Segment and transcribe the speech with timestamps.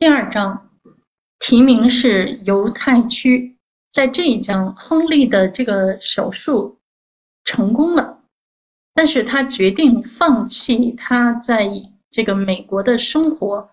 [0.00, 0.70] 第二章
[1.38, 3.58] 题名是犹太区，
[3.92, 6.80] 在这一章，亨利的这个手术
[7.44, 8.22] 成功了，
[8.94, 11.70] 但是他决定放弃他在
[12.10, 13.68] 这个美国的生活，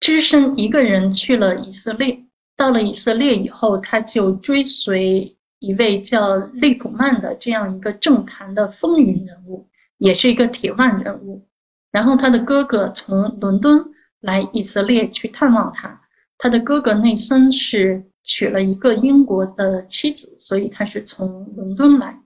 [0.00, 2.26] 只身一个人去了以色列。
[2.54, 11.48] 到了以色列以后，他就追随一位叫利普曼的这样一个政坛的风云人物，也是一个铁腕人物。
[11.90, 16.00] 然后他的哥哥从伦敦来以色列去探望他，
[16.38, 22.16] 他的哥哥内森是娶了一个英国的妻子，所以他是从伦敦来。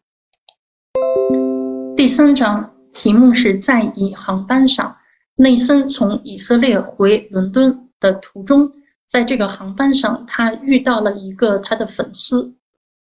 [1.97, 4.95] 第三章题目是在以航班上，
[5.37, 8.71] 内森从以色列回伦敦的途中。
[9.09, 12.55] 在这个航班上，他遇到了一个他的粉丝，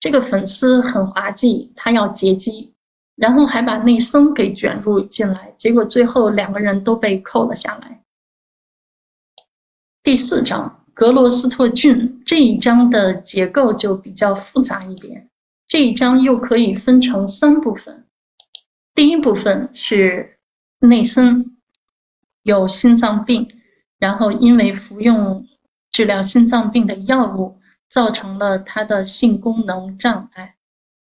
[0.00, 2.74] 这个粉丝很滑稽，他要劫机，
[3.16, 8.01] 然后还把内森给卷入进来，结果最后两个人都被扣了下来。
[10.02, 15.28] 第四章格罗斯特郡这一章的结构就比较复杂一点，
[15.68, 18.04] 这一章又可以分成三部分，
[18.94, 20.38] 第一部分是
[20.80, 21.56] 内森
[22.42, 23.48] 有心脏病，
[23.98, 25.46] 然后因为服用。
[25.92, 27.58] 治疗心脏病的药物
[27.90, 30.54] 造成了他的性功能障碍，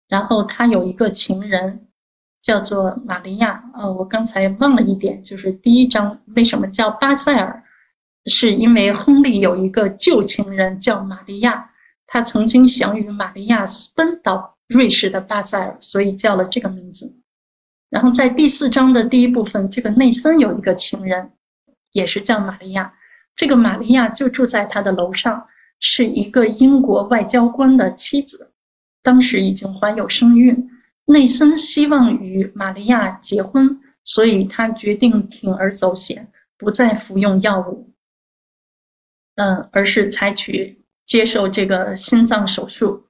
[0.08, 1.86] 然后他有一个情人
[2.41, 3.62] 叫做玛利亚。
[3.75, 7.62] 呃，我刚才忘了一点，就是第一章为什么叫巴塞尔，
[8.26, 11.70] 是因为亨利有一个旧情人叫玛利亚，
[12.06, 17.16] 他曾经想与玛利亚私奔到瑞士的巴塞尔，所以叫了这个名字。
[17.88, 21.32] 然后在第四章的第一部分，这个内森有一个情人，
[21.92, 22.94] 也是叫玛利亚。
[23.34, 25.46] 这个玛利亚就住在他的楼上，
[25.80, 28.52] 是一个英国外交官的妻子，
[29.02, 30.70] 当时已经怀有身孕。
[31.06, 37.89] 内森希望与玛利亚结婚，所以他决定铤而走险，不再服用药物，
[39.41, 43.06] 嗯，而是采取接受这个心脏手术。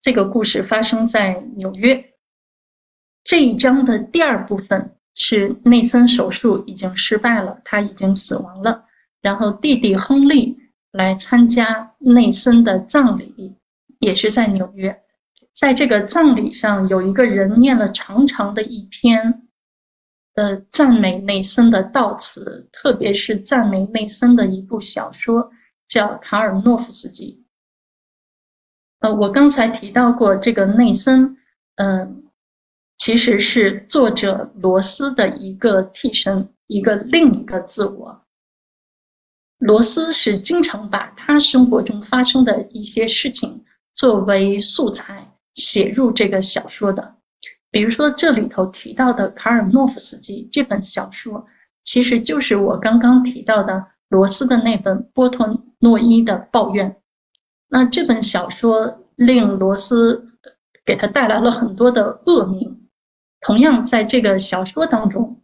[0.00, 2.14] 这个故事发生在纽约。
[3.22, 4.94] 这一章的第二部分。
[5.20, 8.84] 是内森手术已经失败了，他已经死亡了。
[9.20, 10.56] 然后弟弟亨利
[10.92, 13.56] 来参加内森的葬礼，
[13.98, 14.96] 也是在纽约。
[15.52, 19.47] 在这个葬礼上，有一个人念了长长的一篇，
[20.38, 25.50] 呃，赞美内森的悼词，特别是赞美内森的一部小说，
[25.88, 27.44] 叫《卡尔诺夫斯基》。
[29.08, 31.36] 呃，我刚才提到过这个内森，
[31.74, 32.24] 嗯。
[32.98, 38.24] 其实是作者罗斯的一个替身，一个另一个自我。
[39.58, 47.17] 罗斯是经常把他生活中发生的一些事情作为素材写入这个小说的。
[47.70, 51.46] 比如说这里头提到的《卡尔诺夫斯基》这本小说，
[51.84, 56.90] 其实就是我刚刚提到的罗斯的那本《波托诺伊的抱怨》。
[57.68, 60.28] 那这本小说令罗斯
[60.86, 62.88] 给他带来了很多的恶名。
[63.40, 65.42] 同样，在这个小说当中，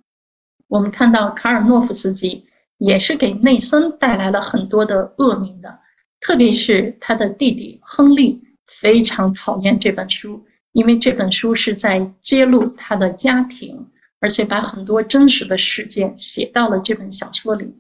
[0.67, 2.47] 我们看到卡尔诺夫斯基
[2.79, 5.79] 也是给内森带来了很多的恶名的，
[6.21, 13.89] 特别是他的弟弟亨利非常讨厌这本书，因为这本书是在揭露他的家庭，
[14.21, 17.75] 而且把很多真实的事件写到了这本小说里。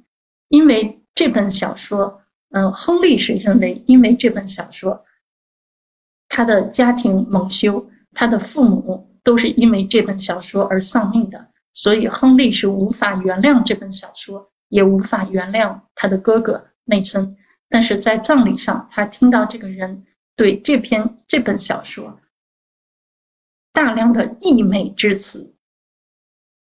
[0.49, 2.23] 因为这本小说，
[2.53, 5.05] 嗯，亨利是认为，因为这本小说，
[6.31, 9.11] 他的家庭蒙羞，他的父母。
[9.25, 17.35] 都是因为这本小说而丧命的，所以亨利是无法原谅这本小说，也无法原谅他的哥哥内森。
[17.71, 20.05] 但是在葬礼上，他听到这个人
[20.37, 22.21] 对这篇这本小说
[23.75, 25.53] 大量的溢美之词。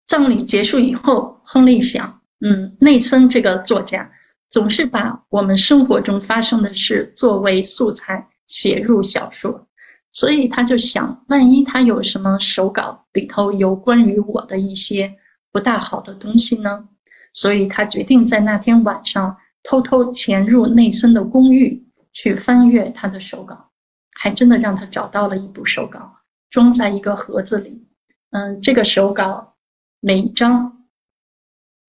[0.06, 4.10] 葬礼结束以后，亨利想，嗯，内森这个作家
[4.48, 9.66] 总是把我们生活中发生的事作为素材写入小说。
[10.12, 15.12] 所以他就想，万一他有什么手稿里头有关于我的一些
[15.50, 16.88] 不大好的东西呢？
[17.32, 23.70] 所以他决定在那天晚上偷偷潜入内森的公寓去翻阅他的手稿，
[24.12, 26.14] 还真的让他找到了一部手稿，
[26.52, 27.88] 装在一个盒子里。
[28.30, 29.56] 嗯，这个手稿
[30.00, 30.84] 每一张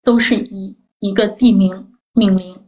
[0.01, 2.65] 都是以一个地名命名，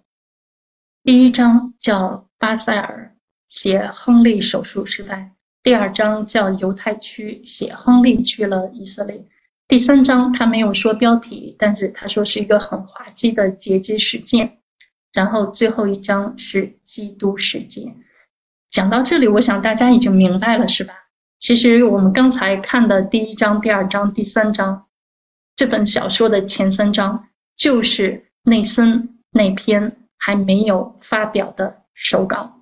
[1.03, 3.15] 第一章叫巴塞尔，
[3.47, 5.31] 写亨利手术失败。
[5.63, 9.25] 第二章叫犹太区，写亨利去了以色列。
[9.67, 14.59] 第三章他没有说标题，但是他说是一个很滑稽的劫机事件。
[15.13, 17.95] 然后最后一章是基督事件。
[18.69, 20.93] 讲到这里，我想大家已经明白了，是吧？
[21.39, 24.85] 其实我们刚才看的第一章、第二章、第三章，
[25.55, 32.61] 这本小说的前三章就是内森那篇还没有发表的手稿。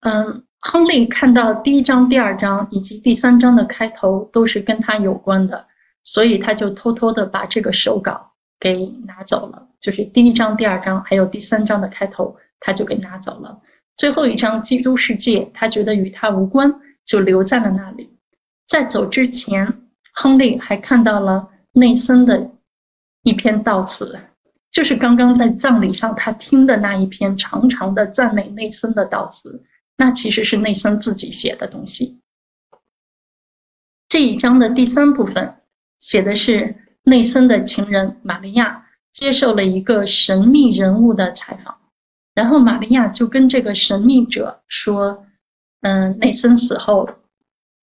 [0.00, 5.66] 嗯，亨利看到第一章、第二章以及第三章的开头都是跟他有关的，
[6.04, 9.68] 所以他就偷偷的把这个手稿给拿走了。
[9.80, 13.60] 就是第一章、第二章还有第三章的开头，他就给拿走了。
[14.00, 16.74] 最后一章《基督世界》，他觉得与他无关，
[17.04, 18.08] 就留在了那里。
[18.66, 22.50] 在走之前，亨利还看到了内森的
[23.24, 24.18] 一篇悼词，
[24.70, 29.62] 就是刚刚在葬礼上他听的那一篇长长的赞美内森的悼词。
[29.98, 32.18] 那其实是内森自己写的东西。
[34.08, 35.56] 这一章的第三部分
[35.98, 41.76] 写的是内森的情人玛利亚接受了一个神秘人物的采访，
[42.34, 45.26] 然后玛利亚就跟这个神秘者说
[45.82, 47.08] ：“嗯，内森死后，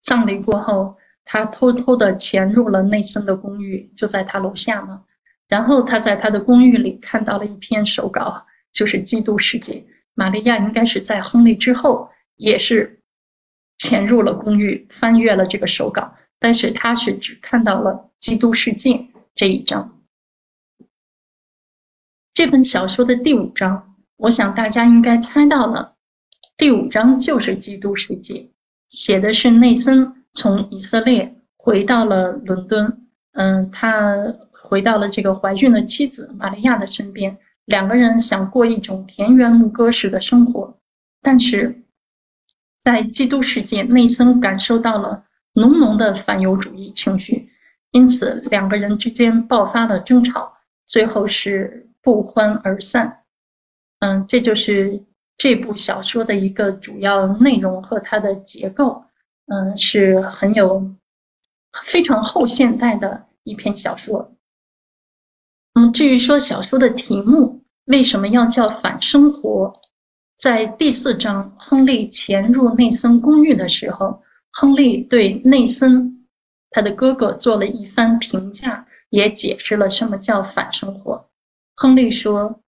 [0.01, 5.03] 葬礼过后，他偷偷的潜入了内森的公寓，就在他楼下嘛。
[5.47, 9.73] 然后他在他的公寓里看到了一篇手稿，就是《基督世界》。”
[10.15, 13.01] 玛利亚应该是在亨利之后，也是
[13.77, 18.93] 潜入了公寓，翻阅了这个手稿，但是他是只看到了《基督世界》
[19.35, 20.01] 这一章。
[22.33, 25.93] 这本小说的第五章，我想大家应该猜到了，
[26.57, 28.33] 第五章就是《基督世界》，
[28.89, 37.37] 写的是内森从以色列回到了伦敦，嗯，他回到了这个怀孕的妻子玛利亚的身边。
[37.65, 40.79] 两个人想过一种田园牧歌式的生活，
[41.21, 41.83] 但是
[42.81, 47.51] 在基督世界，内森感受到了浓浓的反犹主义情绪，
[47.91, 50.53] 因此两个人之间爆发了争吵，
[50.87, 53.19] 最后是不欢而散。
[53.99, 55.03] 嗯，这就是
[55.37, 59.03] 这部小说的一个主要内容和它的结构。
[59.49, 60.93] 嗯，是很有
[61.85, 64.35] 非常后现代的一篇小说。
[65.73, 69.71] 嗯，至于说小说的题目为什么要叫反生活，
[70.37, 74.21] 在第四章亨利潜入内森公寓的时候，
[74.51, 76.27] 亨利对内森
[76.71, 81.29] 他的哥哥做了一番评价，也解释了什么叫反生活。
[81.73, 82.59] 亨利说，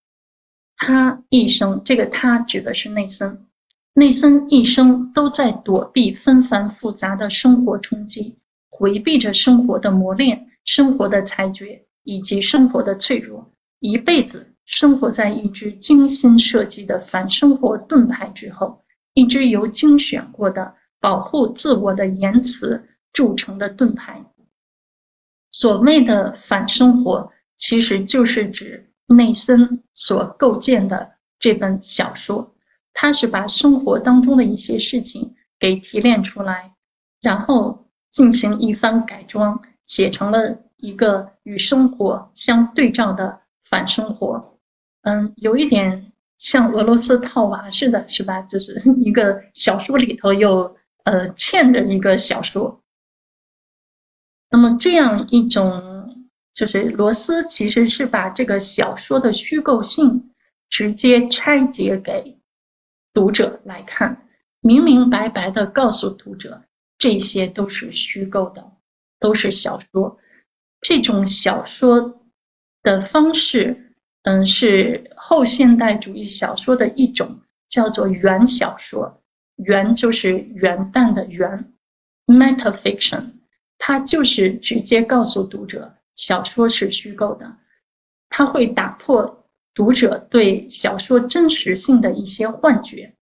[0.79, 3.45] 他一生，这个他指的是内森，
[3.93, 8.39] 内森一生都在躲避纷繁复杂的生活冲击，
[8.71, 11.85] 回避着生活的磨练，生活的裁决。
[12.03, 18.81] 以及生活的脆弱，一辈子生活在一支精心设计的反生活盾牌之后，
[19.13, 22.83] 一支由精选过的保护自我的言辞
[23.13, 24.25] 铸成的盾牌。
[25.51, 32.55] 所谓的反生活，其实就是指内森所构建的这本小说。
[32.93, 36.73] 他是把生活当中的一些事情给提炼出来，
[37.19, 40.59] 然后进行一番改装，写成了。
[40.81, 44.57] 一个与生活相对照的反生活，
[45.01, 48.41] 嗯，有一点像俄罗斯套娃似的，是吧？
[48.43, 52.81] 就是一个小说里头又呃嵌着一个小说。
[54.49, 55.88] 那么这样一种，
[56.59, 60.33] 就是罗斯其实是把这个小说的虚构性
[60.67, 62.37] 直接拆解给
[63.13, 64.27] 读者来看，
[64.59, 66.61] 明明白白的告诉读者，
[66.97, 68.73] 这些都是虚构的，
[69.21, 70.19] 都是小说。
[70.81, 72.21] 这种小说
[72.83, 79.21] 的方式，嗯，是后现代主义小说的一种，叫做元小说。
[79.55, 81.71] 元就是元旦的元
[82.25, 83.31] ，metafiction，
[83.77, 87.55] 它就是直接告诉读者小说是虚构的，
[88.27, 93.15] 它会打破读者对小说真实性的一些幻觉。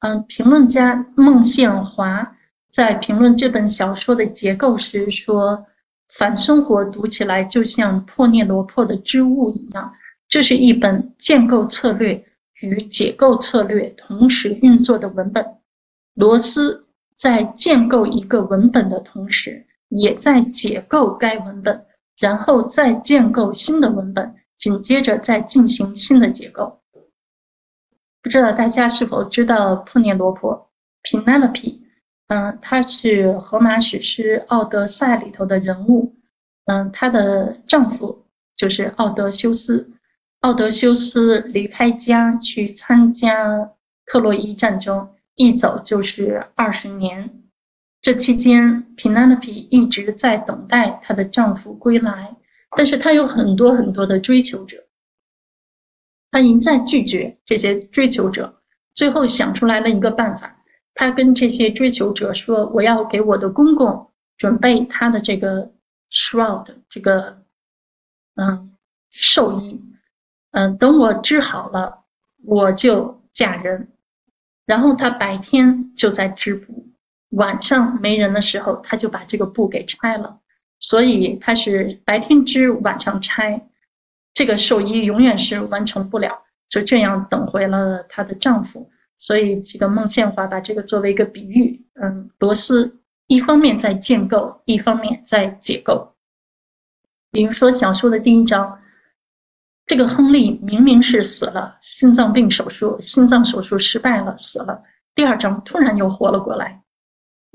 [0.00, 2.36] 嗯，评论家孟宪华
[2.68, 5.64] 在评论这本小说的结构时说。
[6.18, 9.94] 反生活读起来就像破涅罗破的织物一样，
[10.28, 12.20] 这是一本建构策略
[12.62, 15.46] 与解构策略同时运作的文本。
[16.14, 16.84] 罗斯
[17.16, 21.84] 在建构一个文本的同时，也在解构该文本，
[22.16, 26.80] 然后再建构新的文本，紧接着再进行新的结构。
[28.22, 30.70] 不知道大家是否知道破涅罗破
[31.02, 31.80] （Penelope）？
[32.28, 36.14] 嗯，她是荷马史诗《奥德赛》里头的人物。
[36.66, 39.90] 嗯，她的丈夫就是奥德修斯。
[40.40, 43.72] 奥德修斯离开家去参加
[44.06, 47.39] 特洛伊战争，一走就是二十年。
[48.02, 52.34] 这期间，Penelope 一直在等待她的丈夫归来，
[52.76, 54.84] 但是她有很多很多的追求者，
[56.30, 58.62] 她一再拒绝这些追求者，
[58.94, 60.56] 最后想出来了一个办法。
[60.94, 65.72] 她跟这些追求者说：“我要给我的公公准备他的这个
[66.10, 67.44] shroud，这个，
[68.34, 68.76] 嗯，
[69.10, 69.80] 寿衣，
[70.52, 72.04] 嗯，等我治好了，
[72.44, 73.92] 我就嫁人。
[74.66, 76.89] 然后她白天就在织布，
[77.30, 80.38] 晚上没人的时候，他就把这个布给拆了。
[80.78, 83.68] 所以他是白天织，晚上拆，
[84.34, 86.42] 这个寿衣永远是完成不了。
[86.68, 88.90] 就这样等回了她的丈夫。
[89.18, 96.14] 所以这个孟宪华把这个作为一个比喻，嗯，罗斯一方面在建构，一方面在解构。
[97.30, 98.78] 比如说小说的第一章。
[99.86, 104.80] 这个亨利明明是死了，心脏病手术，心脏手术失败了，死了。
[105.16, 106.80] 第二章突然又活了过来，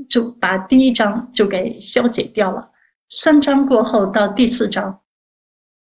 [0.10, 2.72] 就把第一章就给消解掉了。
[3.10, 5.02] 三章过后到第四章，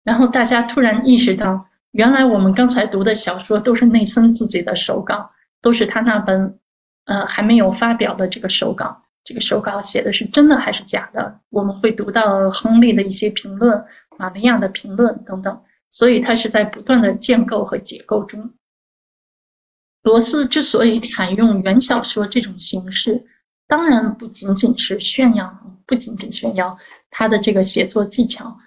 [0.04, 6.58] 然后大家突然意识到，原来我们刚才读的小说都是内森自己的手稿，都是他那本
[7.04, 9.02] 呃还没有发表的这个手稿。
[9.24, 11.40] 这个手稿写的是真的还是假的？
[11.48, 13.84] 我们会读到亨利的一些评论，
[14.18, 15.62] 玛利亚的评论等等。
[15.90, 18.54] 所以，他是在不断的建构和解构中。
[20.02, 23.24] 罗斯之所以采用原小说这种形式，
[23.72, 26.76] 当然不仅仅是炫耀，不仅仅炫耀
[27.08, 28.58] 他的这个写作技巧。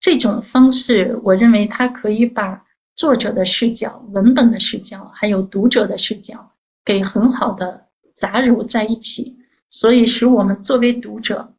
[0.00, 6.52] 这种方式，我认为他可以把作者的视角、文本的视角，还有读者的视角，
[6.86, 9.36] 给很好的杂糅在一起，
[9.68, 11.52] 所以使我们作为读者。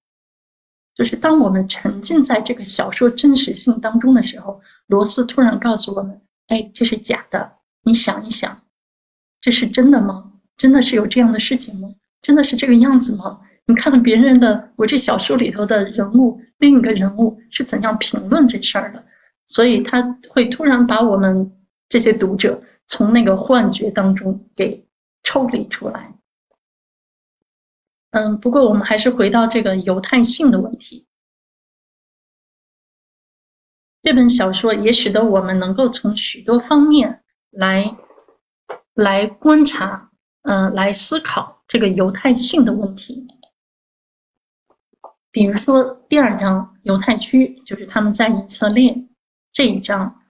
[0.95, 7.51] 就是当我们沉浸在这个小说真实性当中的时候，罗斯突然告诉我们：“哎，这是假的。
[7.83, 8.63] 你想一想，
[9.39, 10.31] 这是真的吗？
[10.57, 11.89] 真的是有这样的事情吗？
[12.27, 13.39] 真的是这个样子吗？
[13.65, 19.05] 你看看别人的，我这小说里头的人物，另一个人物是怎样评论这事儿的？
[19.47, 21.57] 所以他会突然把我们
[21.87, 24.85] 这些读者从那个幻觉当中给
[25.23, 26.15] 抽离出来。”
[28.11, 31.07] 嗯，不过我们还是回到这个犹太性的问题。
[34.03, 37.95] 这本小说也使得我们能够从许多方面来
[38.93, 43.27] 来观察，嗯，来思考这个犹太性的问题。
[45.31, 49.07] 比如说第二章犹太区，就是他们在以色列
[49.51, 50.21] 这一章，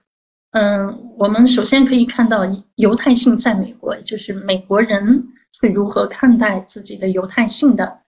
[0.50, 2.42] 嗯，我们首先可以看到
[2.74, 5.28] 犹太性在美国，就是美国人。
[5.60, 8.00] 是如何看待自己的犹太性的？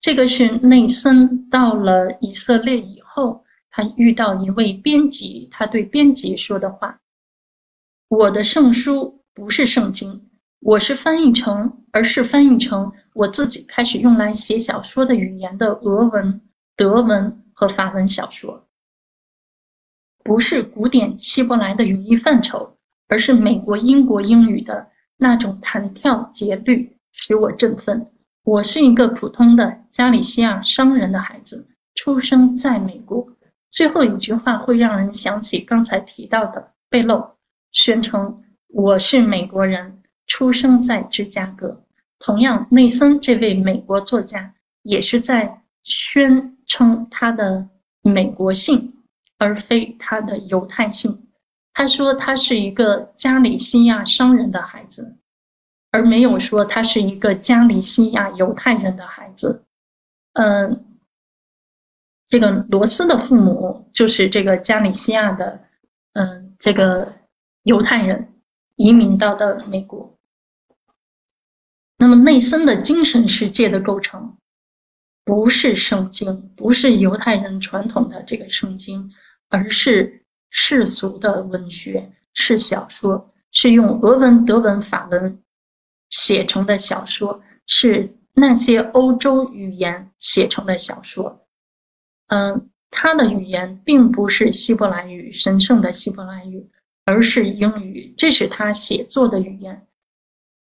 [0.00, 7.00] 这个是内森到了以色列以后，他遇到一位编辑，他对编辑说的话
[8.08, 10.29] ：“我的圣书不是圣经，
[10.60, 16.40] 我是翻译成，而是翻译成我自己开始用来写小说的语言的俄文、
[16.76, 18.66] 德文和法文小说，
[20.22, 22.76] 不是古典希伯来的语义范畴，
[23.08, 24.88] 而是美国英国英语的。”
[25.22, 28.10] 那种弹跳节律使我振奋。
[28.42, 33.28] 我是一个普通的加利西亚商人的孩子，出生在美国。
[33.70, 37.36] 最后一句话会让人想起刚才提到的贝漏，
[37.70, 39.99] 宣称我是美国人，
[40.30, 41.82] 出生在芝加哥。
[42.20, 47.68] 同样，内森这位美国作家也是在宣称他的
[48.00, 48.94] 美国性，
[49.38, 51.26] 而非他的犹太性。
[51.72, 55.16] 他说他是一个加利西亚商人的孩子，
[55.90, 59.64] 而没有说他是一个加利西亚犹太人的孩子。
[60.34, 60.84] 嗯，
[62.28, 65.60] 这个罗斯的父母就是这个加利西亚的，
[66.12, 67.12] 嗯，这个
[67.64, 68.32] 犹太人
[68.76, 70.16] 移民到的美国。
[72.00, 74.36] 那么内森的精神世界的构成，
[75.24, 79.12] 不是圣经，不是犹太人传统的这个圣经，
[79.48, 80.16] 而是。
[80.52, 85.40] 世俗的文学是小说，是用俄文、德文、法文
[86.08, 91.46] 写成的小说，是那些欧洲语言写成的小说。
[92.26, 96.68] 嗯，他的语言并不是希伯来语，神圣的希伯来语，
[97.04, 99.86] 而是英语，这是他写作的语言。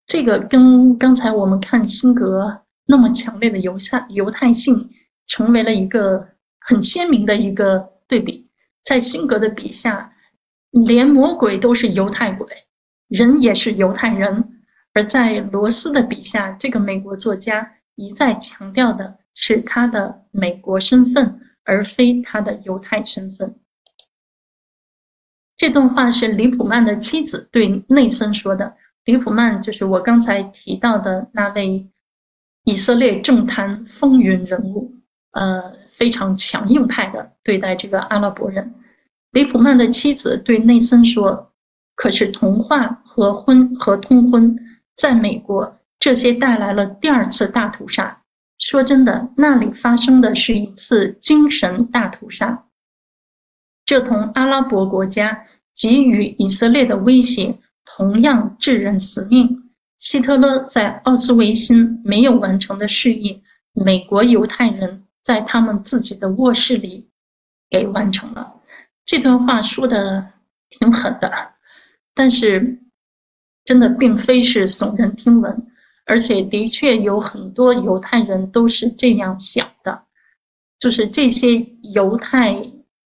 [0.07, 4.89] 这个跟刚才我们看辛格那么强烈的犹太犹太性，
[5.27, 6.29] 成为了一个
[6.61, 8.49] 很鲜明的一个对比。
[8.85, 10.13] 在辛格的笔下，
[10.71, 12.47] 连魔鬼都是犹太鬼，
[13.09, 14.45] 人也是犹太人；
[14.95, 23.57] 而在罗斯的笔下，这个美国作家一再强调的是他的美国身份，而非他的犹太身份。
[25.57, 28.77] 这段话是李普曼的妻子对内森说的。
[29.07, 31.89] 李普曼就是我刚才提到的那位
[32.65, 34.95] 以色列政坛风云人物，
[35.33, 35.75] 呃。
[35.97, 38.75] 非常强硬派的对待这个阿拉伯人，
[39.31, 41.55] 李普曼的妻子对内森说
[41.97, 44.59] ：“可是童话和婚和通婚，
[44.95, 48.23] 在美国这些带来了第二次大屠杀。
[48.59, 52.67] 说真的，那里发生的是一次精神大屠杀。”
[53.87, 57.59] 这同阿拉伯国家给予以色列的威胁
[57.97, 59.71] 同样致人死命。
[59.97, 63.41] 希特勒在奥斯维辛没有完成的事业，
[63.73, 67.09] 美国犹太人在他们自己的卧室里
[67.71, 68.53] 给完成了。
[69.07, 70.31] 这段话说的
[70.69, 71.55] 挺狠的，
[72.15, 72.83] 但是
[73.65, 75.67] 真的并非是耸人听闻，
[76.05, 80.03] 而且的确有很多犹太人都是这样想的，
[80.79, 82.55] 就是这些犹太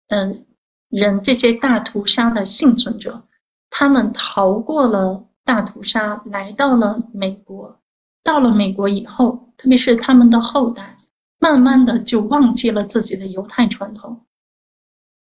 [0.07, 0.45] 嗯
[0.87, 3.21] 人，这些大屠杀的幸存者，
[3.69, 7.79] 他们逃过了大屠杀，来到了美国，
[8.23, 10.97] 到了美国以后，特别是他们的后代，
[11.39, 14.25] 慢慢的就忘记了自己的犹太传统。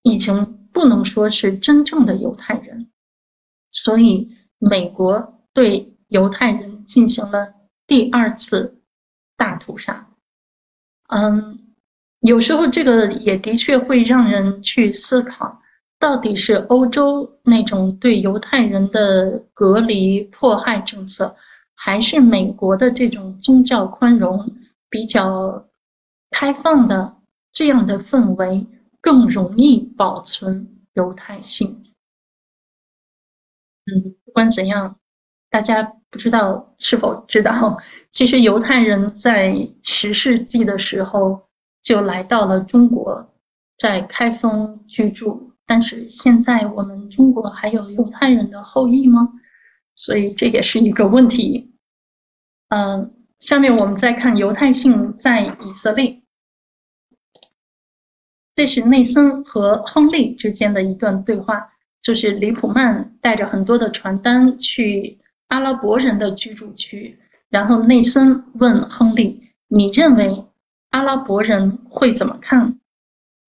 [0.03, 2.91] 已经不能说是真正的犹太人，
[3.73, 7.55] 所以美国对犹太人进行了
[7.87, 8.83] 第二次
[9.39, 10.07] 大屠杀。
[11.09, 11.75] 嗯，
[12.21, 15.63] 有时候这个也的确会让人去思考，
[16.05, 21.35] 到底是欧洲那种对犹太人的隔离迫害政策，
[21.75, 24.55] 还是美国的这种宗教宽容、
[24.91, 25.65] 比较
[26.31, 27.17] 开放的
[27.53, 28.67] 这样的氛围。
[29.01, 31.85] 更容易保存犹太性。
[33.87, 34.97] 嗯，不管怎样，
[35.49, 37.79] 大家不知道是否知道，
[38.11, 41.49] 其实犹太人在十世纪的时候
[41.83, 43.27] 就来到了中国，
[43.79, 45.44] 在开封居住。
[45.67, 49.29] 但是现在我们中国还有犹太人的后裔吗？
[49.97, 51.73] 所以这也是一个问题。
[52.69, 56.21] 嗯，下面我们再看犹太性在以色列。
[58.57, 61.69] 这是内森和亨利之间的一段对话，
[62.03, 65.19] 就是李普曼带着很多的传单去
[65.49, 67.19] 阿拉伯人的居住区，
[67.49, 70.45] 然后内森问亨利：“你认为
[70.91, 72.79] 阿拉伯人会怎么看？”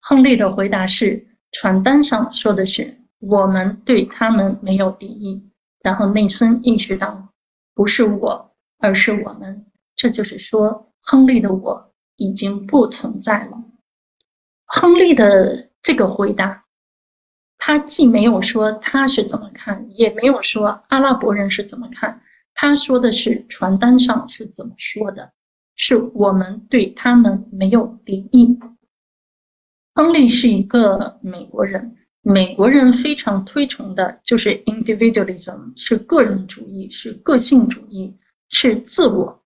[0.01, 5.41] 亨利的回答是：“传单上说的是我们对他们没有敌意。”
[5.79, 7.29] 然后内森意识到，
[7.73, 9.65] 不是我，而是我们，
[9.95, 13.63] 这就是说，亨利的我已经不存在了。
[14.65, 16.65] 亨利的这个回答，
[17.57, 22.21] 他既没有说他是怎么看，也没有说阿拉伯人是怎么看，
[22.53, 25.31] 他说的是传单上是怎么说的，
[25.77, 28.59] 是我们对他们没有敌意。
[29.95, 38.13] 亨利是一个美国人，美国人非常推崇的就是 individualism，是个人主义，是个性主义，
[38.49, 39.41] 是自我。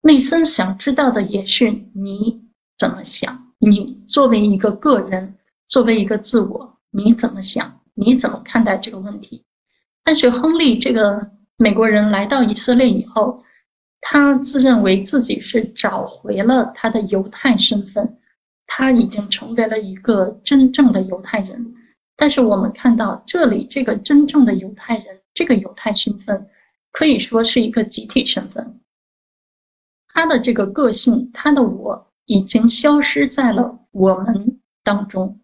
[0.00, 2.40] 内森想知道的也是你
[2.78, 3.46] 怎么想。
[3.58, 5.34] 你作为一个个人，
[5.66, 7.80] 作为一个自我，你怎么想？
[7.94, 9.44] 你怎么看待这个问题？
[10.04, 13.42] 但是亨利这个美国人来到以色列以后，
[14.00, 18.16] 他自认为自己是找回了他的犹太身份，
[18.68, 21.74] 他已经成为了一个真正的犹太人。
[22.14, 26.48] 但是我们看到这里这个真正的犹太人，这个犹太身份
[26.92, 28.78] 可以说是一个集体身份，
[30.06, 32.04] 他的这个个性，他的我。
[32.30, 35.40] 已经消失在了我们当中，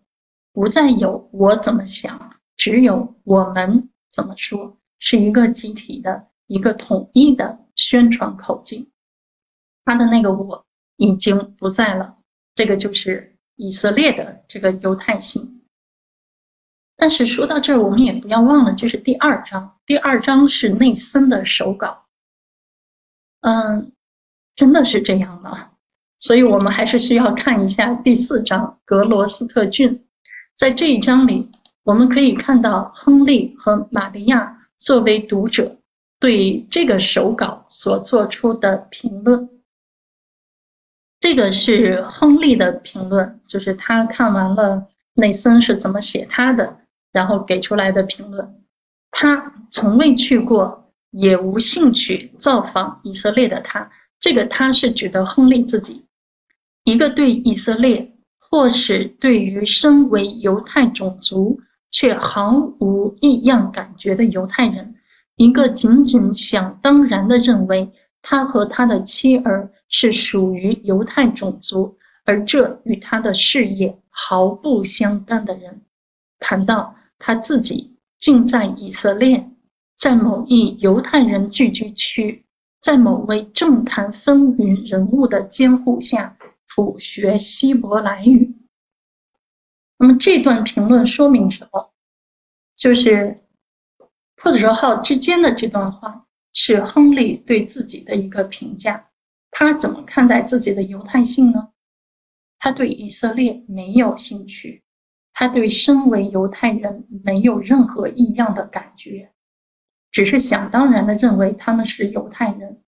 [0.53, 8.91] 不再有我怎么想，只有我们怎么说，是一个集体的一个统一的宣传口径。
[9.87, 10.67] 他的那个我
[10.99, 12.17] 已经不在了，
[12.55, 15.63] 这个就是以色列的这个犹太性。
[16.97, 22.07] 但是说到这儿，我们也不要忘了，这是第二章，第二章是内森的手稿。
[23.41, 23.93] 嗯，
[24.55, 25.73] 真的是这样吗？
[26.21, 30.07] 所以我们还是需要看一下第四章格罗斯特郡。
[30.55, 31.51] 在这一章里，
[31.83, 35.77] 我们可以看到亨利和玛利亚作为读者
[36.21, 39.54] 对这个手稿所做出的评论。
[41.25, 46.77] 这个是亨利的评论，就是他看完了内森是怎么写他的，
[47.13, 48.57] 然后给出来的评论。
[49.11, 56.05] 他从未去过，也无兴趣造访以色列的他，这个他是指的亨利自己。
[56.85, 61.59] 一个对以色列，或是对于身为犹太种族
[61.91, 64.95] 却毫无异样感觉的犹太人，
[65.37, 75.83] 一个仅仅想当然的认为他和他的妻儿是属于犹太种族，而这与他的事业毫不相干的人，
[76.41, 79.49] 谈到他自己竟在以色列，
[79.97, 82.45] 在某一犹太人聚居区，
[82.81, 86.37] 在某位政坛风云人物的监护下。
[86.67, 88.53] 辅学希伯来语。
[89.97, 91.95] 那么这段评论说明什么？
[92.77, 93.45] 就是
[94.35, 99.09] 破折号之间的这段话是亨利对自己的一个评价。
[99.57, 101.69] 他怎么看待自己的犹太性呢？
[102.59, 104.83] 他对以色列没有兴趣，
[105.33, 109.31] 他对身为犹太人没有任何异样的感觉，
[110.11, 112.81] 只是想当然的认为他们是犹太人，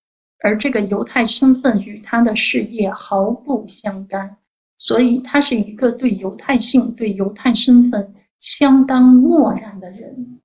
[0.43, 4.39] 而这个犹太身份与他的事业毫不相干，
[4.79, 10.41] 所以他是一个对犹太性、对犹太身份相当漠然的人。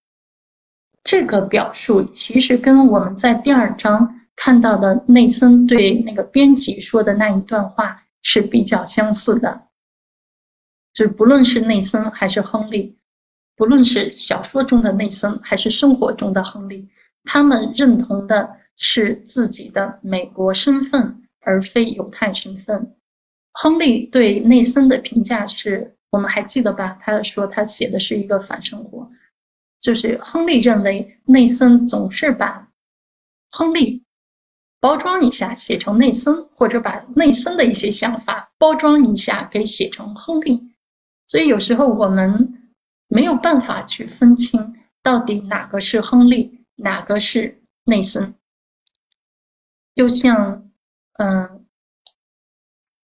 [1.04, 9.68] 这个表述其实跟我们在第二章看到的内森对那个编辑说的那一段话是比较相似的。
[10.94, 12.98] 就是不论是内森还是亨利，
[13.56, 16.90] 不论是小说中的内森还是生活中的亨利，
[17.24, 22.96] 他们认同的是自己的美国身份，而非犹太身份。
[23.52, 26.98] 亨利对内森的评价是我们还记得吧？
[27.00, 29.08] 他说他写的是一个反生活，
[29.80, 32.70] 就是亨利认为内森总是把
[33.52, 34.04] 亨利
[34.82, 40.74] 包装一下写成内森，或者把内森的一些想法包装一下给写成亨利。
[41.28, 42.72] 所以有时候我们
[43.08, 48.34] 没有办法去分清到底哪个是亨利，哪个是内森。
[49.94, 50.70] 就像，
[51.20, 51.66] 嗯，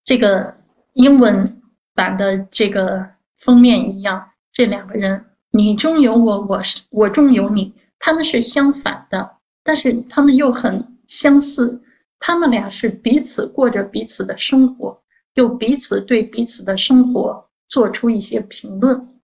[0.05, 0.57] 这个
[0.93, 1.63] 英文
[1.95, 11.83] 版的这个封面一样，这两个人，你中有我，我是我中有你，他们是相反的，但是他们又很相似。
[12.19, 15.03] 他们俩是彼此过着彼此的生活，
[15.35, 17.45] 又彼此对彼此的生活。
[17.69, 19.21] 做出一些评论，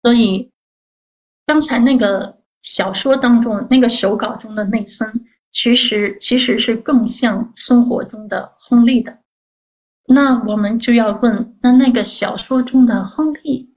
[0.00, 0.52] 所以
[1.44, 9.18] 刚才那个小说当中那个手稿中的内森，其实其实是更像生活中的亨利的。
[10.06, 13.74] 那我们就要问，那那个小说中的亨利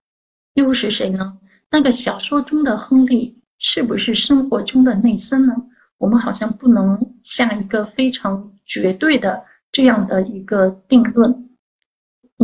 [0.53, 1.39] 又是谁呢？
[1.71, 5.53] 那个小说中的亨利是不是生活中的内森呢？
[5.97, 11.49] 我们好像不能下一个非常绝对的这样的一个定论。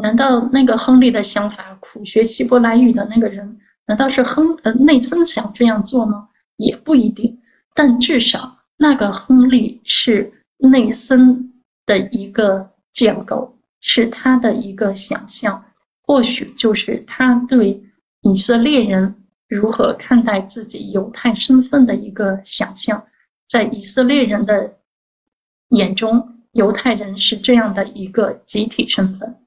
[0.02, 6.30] 难道那个亨利的想法，苦学希伯来语的那个人，难道是亨呃内森想这样做吗？
[6.58, 7.40] 也不一定，
[7.76, 11.54] 但至少那个亨利是内森
[11.86, 15.64] 的一个建构，是他的一个想象，
[16.02, 17.84] 或许就是他对
[18.22, 19.14] 以色列人
[19.54, 23.06] 如何看待自己犹太身份的一个想象，
[23.48, 24.78] 在以色列人的
[25.70, 29.38] 眼中，犹太人是这样的一个集体身份。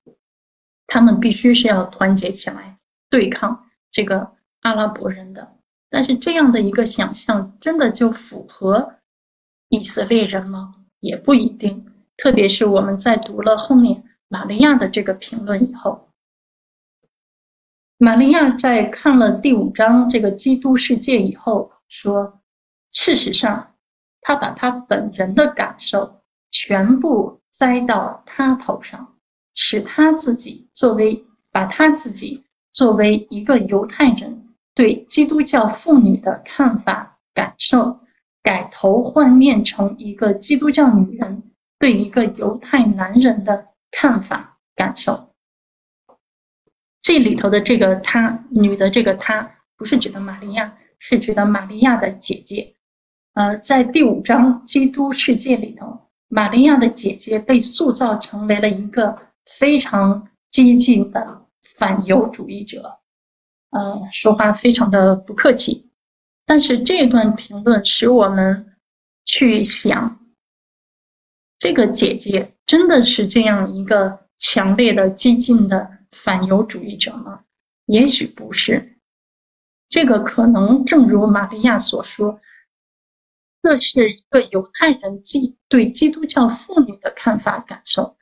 [0.87, 2.79] 他们必须是要团结起来
[3.11, 5.57] 对抗这个阿拉伯人的，
[5.91, 8.95] 但是这样的一个想象真的就符合
[9.69, 10.77] 以色列人吗？
[11.01, 11.93] 也不一定。
[12.17, 16.09] 特别是我们在读了后面玛利亚的这个评论以后，
[17.99, 22.41] 玛利亚在看了第五章这个基督世界以后说，
[22.93, 23.75] 事实上，
[24.21, 29.15] 他把他本人的感受全部栽到他头上。
[29.59, 38.01] 使他自己作为把他自己作为一个犹太人对基督教妇女的看法感受，
[38.43, 41.43] 改头换面成一个基督教女人
[41.79, 45.26] 对一个犹太男人的看法感受。
[47.07, 52.75] 这里头的这个她女的这个她不是指的玛利亚，是指的玛利亚的姐姐。
[53.35, 59.17] 呃，在第五章基督世界里头，玛利亚的姐姐被塑造成为了一个。
[59.61, 61.47] 非常激进的
[61.79, 62.99] 反犹主义者，
[63.71, 65.89] 呃，说话非常的不客气。
[66.45, 68.75] 但是这段评论使我们
[69.25, 70.19] 去想，
[71.61, 77.45] 这个姐姐真的是这样一个强烈的激进的反犹主义者吗？
[77.85, 78.97] 也许不是。
[79.89, 82.41] 这个可能正如玛利亚所说，
[83.63, 88.17] 这是一个犹太人基对基督教妇女的看法感受。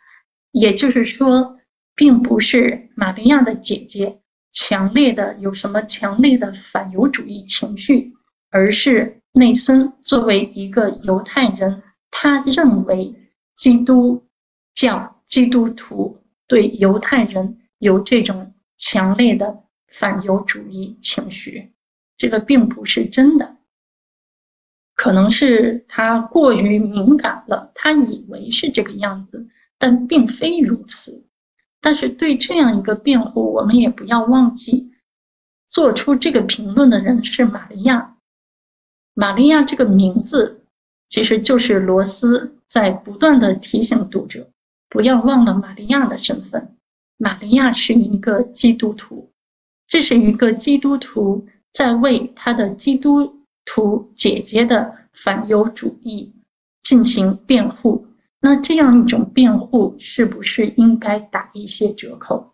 [0.51, 1.59] 也就是说，
[1.95, 4.21] 并不是玛利亚的姐姐
[4.53, 8.13] 强烈的有什么强烈的反犹主义情绪，
[8.51, 13.15] 而是内森作为一个犹太人，他认为
[13.57, 14.29] 基督
[14.75, 21.75] 教基督徒对犹太人有这种强烈的反犹主义情绪，
[22.17, 23.59] 这个并不是真的，
[24.95, 29.47] 可能是他过于敏感了，他以为是这个样子。
[29.77, 31.27] 但并非如此。
[31.83, 34.95] 但是对这样一个辩护，我们也不要忘记，
[35.67, 38.17] 做出这个评论的人是玛利亚。
[39.13, 40.65] 玛利亚这个名字，
[41.11, 44.49] 其实就是罗斯在不断的提醒读者，
[44.89, 46.74] 不要忘了玛利亚的身份。
[47.17, 49.31] 玛利亚是一个基督徒，
[49.87, 56.33] 这是一个基督徒在为他的基督徒姐姐的反犹主义
[56.83, 58.07] 进行辩护。
[58.41, 62.53] 那这样一种辩护是不是应该打一些折扣？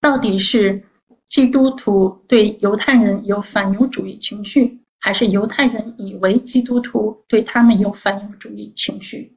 [0.00, 0.84] 到底是
[1.28, 9.36] 基督徒对犹太人有反犹主义情绪，还是犹太人以为基督徒对他们有反犹主义情绪？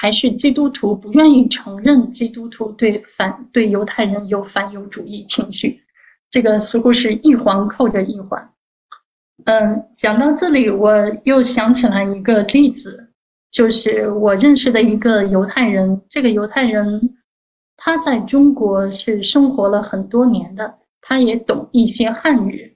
[0.00, 5.78] 还是基督徒不愿意承认基督徒对反对犹太人有反犹主义情绪，
[6.30, 8.50] 这个似乎是一环扣着一环。
[9.44, 10.90] 嗯，讲到这里，我
[11.24, 13.12] 又想起来一个例子，
[13.50, 16.00] 就是我认识的一个犹太人。
[16.08, 17.18] 这个犹太人
[17.76, 22.74] 他在中国是生活了很多年的，他也懂一些汉语。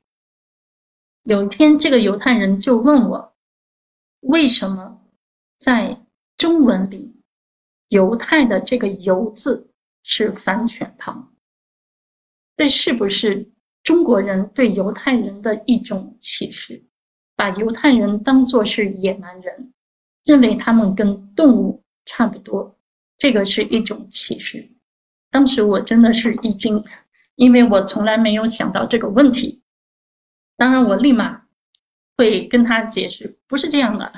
[1.22, 3.32] 有一天，这个犹太人就问我，
[4.20, 5.00] 为什么
[5.58, 5.96] 在
[6.36, 7.13] 中文里？
[7.94, 9.70] 犹太的这个“犹”字
[10.02, 11.32] 是反犬旁，
[12.56, 13.52] 这是不是
[13.84, 16.82] 中国人对犹太人的一种歧视？
[17.36, 19.72] 把犹太人当作是野蛮人，
[20.24, 22.76] 认为他们跟动物差不多，
[23.16, 24.72] 这个是一种歧视。
[25.30, 26.82] 当时我真的是一惊，
[27.36, 29.62] 因为我从来没有想到这个问题。
[30.56, 31.42] 当然，我立马
[32.16, 34.12] 会跟他解释，不是这样的，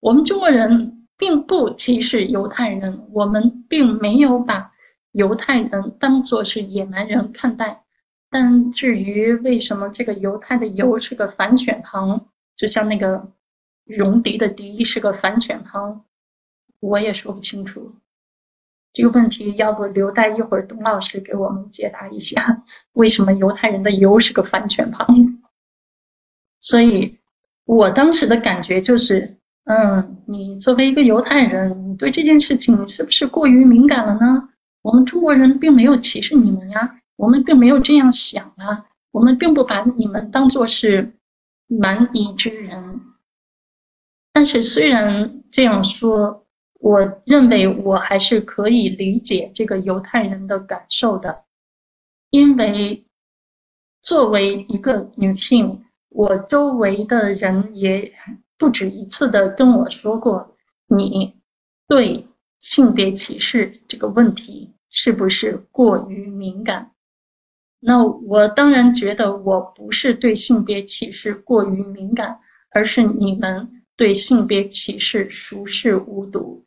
[0.00, 1.00] 我们中国人。
[1.22, 4.72] 并不歧视犹太人，我们并没有把
[5.12, 7.84] 犹太人当作是野蛮人看待。
[8.28, 13.30] 但至于为什么这个犹太的“犹”是个反犬旁，就像那个
[13.84, 16.04] 戎狄的“狄”是个反犬旁，
[16.80, 17.94] 我也说不清楚。
[18.92, 25.06] 这个问题要不留待一会儿董老师给我们解答一下，为什么犹太人的“犹”是个反犬旁？
[26.60, 27.20] 所以
[27.64, 29.38] 我当时的感觉就是。
[29.64, 34.48] 嗯，你作为一个犹太人，你对这件事情是不是过于敏感了呢？
[34.82, 41.12] 我们中国人并没有歧视你们呀，我们并没有这样想啊，我们并不把你们当做是
[41.68, 43.00] 蛮夷之人。
[44.32, 46.44] 但是虽然这样说，
[46.80, 51.44] 我认为我还是可以理解这个犹太人的感受的，
[52.30, 53.04] 因为
[54.02, 58.12] 作为一个女性，我周围的人也。
[58.62, 60.54] 不止一次的跟我说过，
[60.86, 61.34] 你
[61.88, 62.28] 对
[62.60, 66.92] 性别歧视这个问题是不是过于敏感？
[67.80, 72.38] 那我当然觉得我不是对性别歧视过于敏感，
[72.70, 76.64] 而是你们对性别歧视熟视无睹。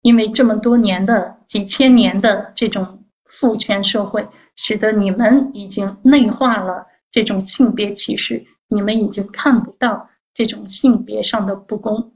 [0.00, 10.08] 因为这么多年的几千年的这种父权社会，使得你们已经内化了这种性别歧视，你们已经看不到。
[10.36, 12.12] 这种性别上的不公，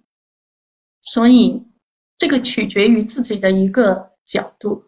[1.00, 1.62] 所以
[2.18, 4.84] 这个取决于自己的一个角度，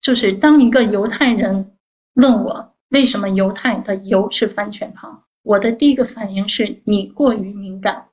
[0.00, 1.78] 就是当一个犹太人
[2.14, 8.08] 问我为什么犹太的“犹”是反犬旁，我的第一个反应是你过于敏感。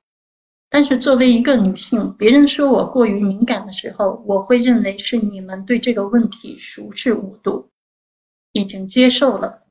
[0.68, 7.68] 但是作为一个女性，别人说我过于敏感的时候，我会认为是你们对这个问题熟视无睹，
[8.52, 9.64] 已经接受了。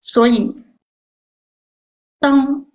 [0.00, 0.56] 所以
[2.18, 2.69] 当。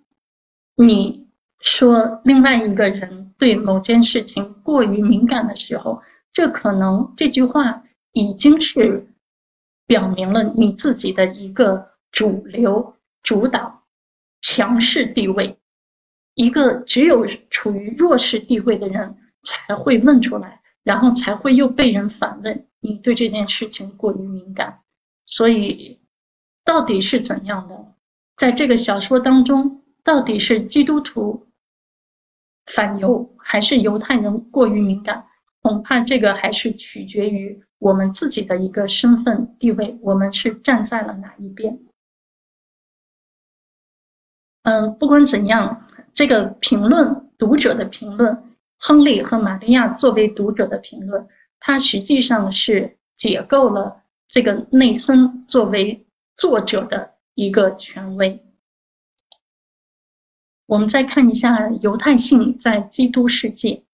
[0.78, 1.26] 你
[1.58, 6.02] 说另外一个人对某件事情过于敏感的时候，
[6.34, 9.08] 这可能这句话已经是
[9.86, 13.84] 表明了你自己的一个主流、主导、
[14.42, 15.56] 强势地位。
[16.34, 24.80] 一个只有处于弱势地位的人才会问出来，然后才会又被人反问：你对这件事情过于敏感。
[25.24, 26.00] 所以，
[26.66, 27.94] 到底是怎样的？
[28.36, 29.82] 在这个小说当中。
[30.06, 31.48] 到底是基督徒
[32.66, 35.26] 反犹，还是犹太人过于敏感？
[35.62, 41.80] 恐怕这个还是取决于我们自己的一个身份地位，我们是站在了哪一边？
[44.62, 51.26] 嗯，不管怎样，这个评论读者的评论，亨利和玛利亚作为读者的评论，
[51.58, 58.45] 它实际上是解构了这个内森作为作者的一个权威。
[60.66, 63.84] 我们再看一下犹太性在基督世界。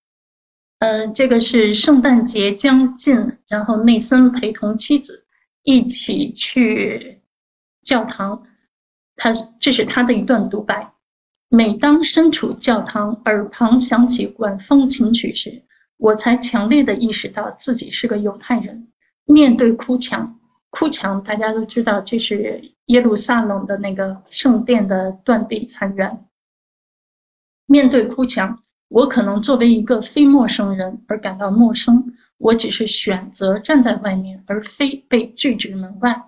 [0.78, 5.24] 呃，这个是圣诞节将近，然后内森陪同妻子
[5.62, 7.20] 一起去
[7.84, 8.42] 教堂。
[9.14, 10.92] 他这是他的一段独白：
[11.48, 15.62] 每当身处教堂，耳旁响起管风琴曲时，
[15.98, 18.88] 我才强烈的意识到自己是个犹太人。
[19.24, 26.24] 面对哭墙，哭墙大家都知道，这是耶路撒冷的那个圣殿的断壁残垣。
[27.66, 32.14] 面对哭墙，我可能作为一个非陌生人而感到陌生。
[32.38, 36.24] 我只是选择站在外面，而非被拒之门外。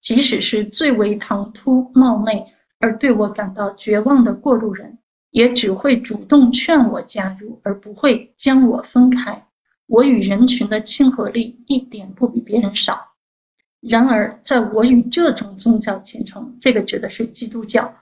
[0.00, 2.46] 即使是最为唐突冒昧
[2.80, 4.98] 而对我感到绝望的过路人，
[5.30, 9.46] 也只会主动劝我加入，而不会将我分开。
[9.86, 13.12] 我与人群的亲和力一点不比别人少。
[13.80, 17.94] 然而，在我与这种宗教虔诚，这个指的是基督教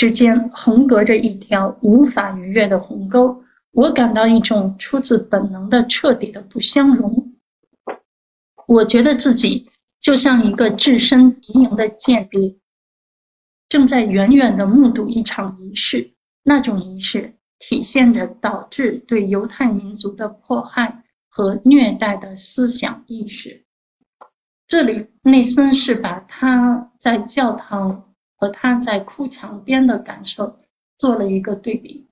[0.00, 3.44] 之间，横隔着一条无法逾越的鸿沟。
[3.72, 7.34] 我感到一种出自本能的彻底的不相容。
[8.66, 9.68] 我觉得自己
[10.00, 12.56] 就像一个置身敌营的间谍，
[13.68, 16.14] 正在远远的目睹一场仪式。
[16.42, 23.66] 那种仪式体现着导致对犹太民族的迫害和虐待的思想意识。
[24.66, 28.09] 这里，内森是把他在教堂
[28.40, 30.58] 和他在哭墙边的感受
[30.96, 32.08] 做了一个对比。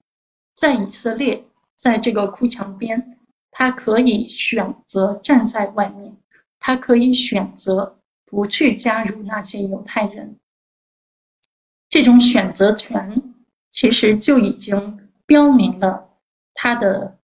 [0.55, 1.43] 在以色列，
[1.75, 3.19] 在这个哭墙边，
[3.51, 6.15] 他可以选择站在外面，
[6.61, 10.39] 他可以选择不去加入那些犹太人。
[11.89, 13.35] 这种选择权
[13.73, 16.11] 其实就已经标明了
[16.53, 17.19] 他的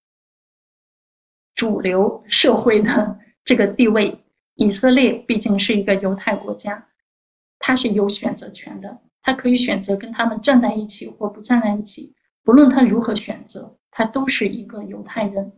[1.55, 4.19] 主流社会的这个地位。
[4.55, 6.87] 以色列毕竟是一个犹太国家，
[7.67, 12.15] 他是有选择权的，他可以选择跟他们站在一起或不站在一起。
[12.43, 15.51] 不论他如何选择，他都是一个犹太人，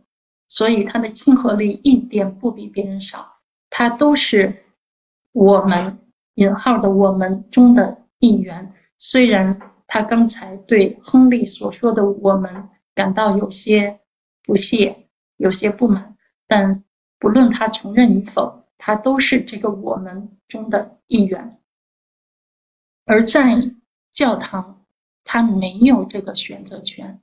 [0.47, 3.33] 所以他的亲和力一点不比别人少。
[3.69, 4.55] 他都是
[5.33, 5.99] 我们
[6.35, 8.71] 引号的我们中的一员。
[8.97, 13.99] 虽然他刚才对亨利所说的我们感到有些
[14.45, 16.15] 不屑、有些不满，
[16.47, 16.85] 但
[17.19, 18.63] 不论他承认与否。
[18.77, 21.59] 他都是这个我们中的一员，
[23.07, 23.71] 而在
[24.11, 24.83] 教堂，
[25.23, 27.21] 他没有这个选择权。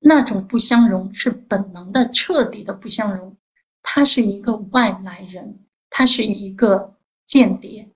[0.00, 3.36] 那种不相容是本能的、彻底的不相容。
[3.80, 6.96] 他是一个外来人，他是一个
[7.28, 7.88] 间谍，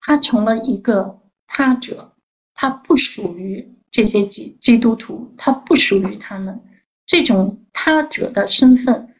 [0.00, 2.14] 他成了一个他者，
[2.54, 6.58] 他不属于这些基基督徒，他不属于他们。
[7.04, 9.14] 这种他者的身份，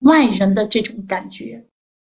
[0.00, 1.64] 外人的这种感觉。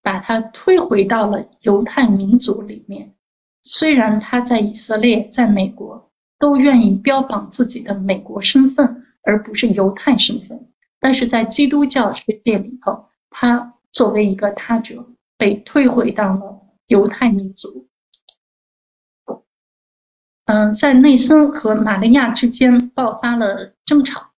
[0.02, 3.13] 把他推回到了犹太民族里面。
[3.64, 10.68] 虽然他在以色列、在美国都愿意标榜自己的美国身份，而不是犹太身份，
[11.00, 15.06] 但是在基督教世界里头，他作为一个他者
[15.38, 17.88] 被推回到了犹太民族。
[20.44, 24.32] 嗯，在内森和玛利亚之间爆发了争吵。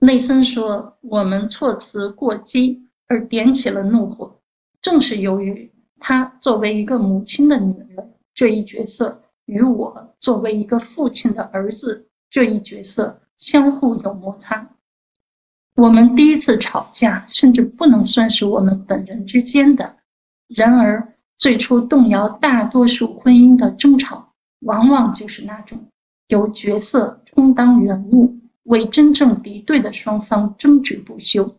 [0.00, 4.38] 内森说：“我们措辞过激，而点起了怒火。”
[4.82, 14.68] 正是由于他作为一个母亲的女儿这一角色，与我作为一个父亲的儿子这一角色相互有摩擦。
[15.74, 19.96] 我们第一次吵架，甚至不能算是我们本人之间的。
[20.48, 25.88] 然而，最初动摇大多数婚姻的争吵，往往就是那种
[26.28, 31.58] 由角色充当人物，为真正敌对的双方争执不休。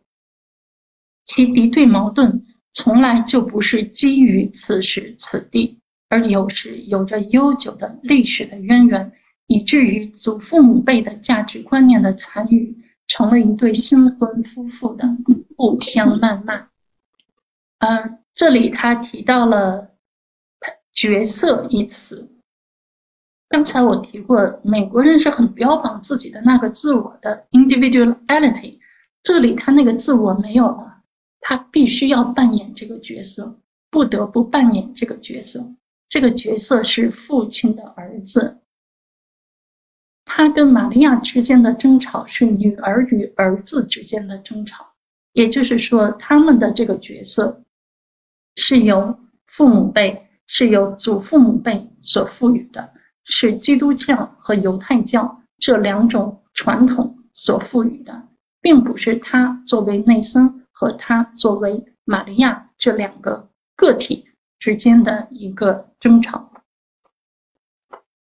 [1.26, 2.46] 其敌对矛盾。
[2.74, 9.12] 从来就不是基于此时此地，而有时有着悠久的历史的渊源，
[9.48, 12.76] 以至于祖父母辈的价值观念的残余，
[13.08, 15.06] 成了一对新婚夫妇的
[15.56, 16.70] 互相谩骂。
[17.80, 19.92] 嗯，这里他提到了
[20.94, 22.32] “角色”一词。
[23.50, 28.80] 刚才我提过，美国人是很标榜自己的那个自我的 individuality，
[29.24, 31.02] 这里他那个自我没有了。
[31.40, 33.58] 他必须要扮演这个角色，
[33.90, 35.66] 不得不扮演这个角色。
[36.10, 38.60] 这个角色是父亲的儿子。
[40.26, 44.86] 他跟玛利亚之间的争吵是女儿与儿子之间的争吵，
[45.34, 47.64] 也就是说，他们的这个角色
[48.56, 52.94] 是由父母辈、是由祖父母辈所赋予的，
[53.24, 58.28] 是基督教和犹太教这两种传统所赋予的，
[58.62, 60.64] 并不是他作为内森。
[60.80, 64.27] 和他作为玛利亚这两个个体
[64.60, 66.52] 之间的一个争吵。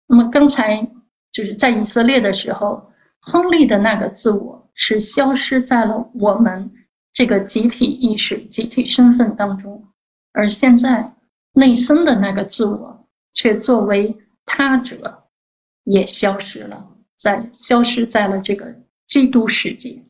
[0.08, 0.92] 那么刚才
[1.32, 6.72] 就是在以色列的时候，亨利的那个自我是消失在了我们
[7.14, 9.88] 这个集体意识、集体身份当中，
[10.32, 11.14] 而现在
[11.54, 15.28] 内森的那个自我却作为他者
[15.84, 18.74] 也消失了，在消失在了这个
[19.06, 20.04] 基督世界。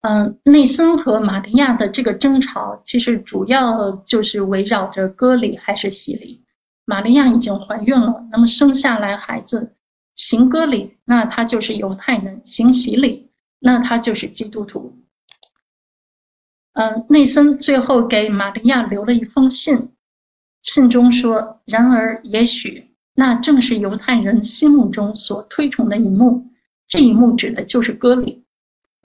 [0.00, 6.44] 嗯，内森和玛利亚的这个争吵，其实主要就是围绕着割礼还是洗礼。
[6.84, 9.74] 玛利亚已经怀孕了，那么生下来孩子
[10.14, 13.28] 行割礼，那他就是犹太人；行洗礼，
[13.58, 14.96] 那他就是基督徒。
[16.74, 19.90] 嗯，内森最后给玛利亚留了一封信，
[20.62, 26.46] 信中说：“然而，也许那正是犹太人心目中所推崇的一幕，
[26.86, 28.44] 这一幕指的就是割礼。”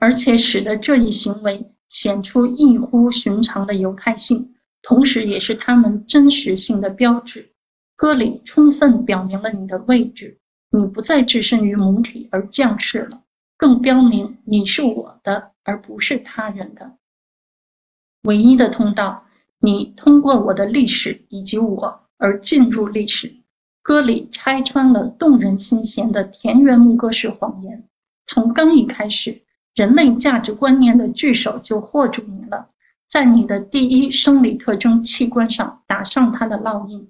[0.04, 7.54] 而且使得这一行为显出异乎寻常的犹太性，同时也是他们真实性的标志。
[7.96, 10.38] 歌里充分表明了你的位置，
[10.70, 13.22] 你不再置身于母体而降世了，
[13.56, 16.98] 更标明你是我的，而不是他人的
[18.24, 19.24] 唯一的通道。
[19.58, 23.34] 你通过我的历史以及我而进入历史。
[23.80, 27.88] 歌里拆穿了动人心弦的田园牧歌式谎言。
[28.26, 29.43] 从刚一开始，
[29.74, 32.70] 人类价值观念的句首就惑住你了，
[33.08, 37.08] 在你的第一生理特征器官上打上它的烙印。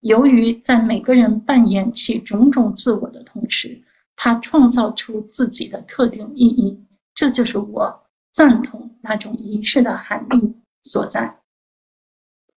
[0.00, 3.82] 由于在每个人扮演起种种自我的同时，
[4.16, 6.84] 他创造出自己的特定意义。
[7.14, 11.38] 这就是我赞同那种仪式的含义所在。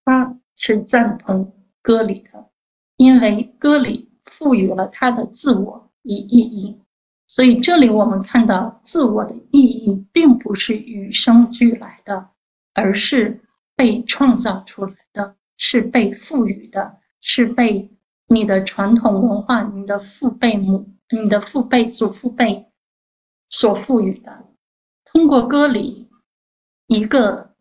[0.03, 2.49] 他是赞同歌里的，
[2.97, 6.79] 因为歌里赋予了他的自我以意义，
[7.27, 12.29] 所以这里我们看到自我的意义并不是与生俱来的，
[12.73, 13.41] 而是
[13.75, 17.91] 被创造出来的，是被赋予的，是被
[18.27, 22.65] 你的传统文化、你的父辈母、你的父辈祖父辈
[23.49, 24.45] 所赋予的。
[25.05, 26.09] 通过歌里
[26.87, 27.53] 一个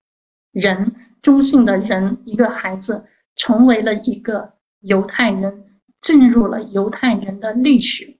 [0.52, 0.94] 人。
[1.22, 3.04] 中性的人，一个孩子
[3.34, 8.15] 成为了一个犹太人，进入了犹太人的历史，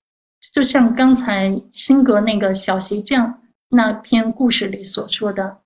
[0.53, 5.59] 就像刚才辛格那个小鞋匠那篇故事里所说的，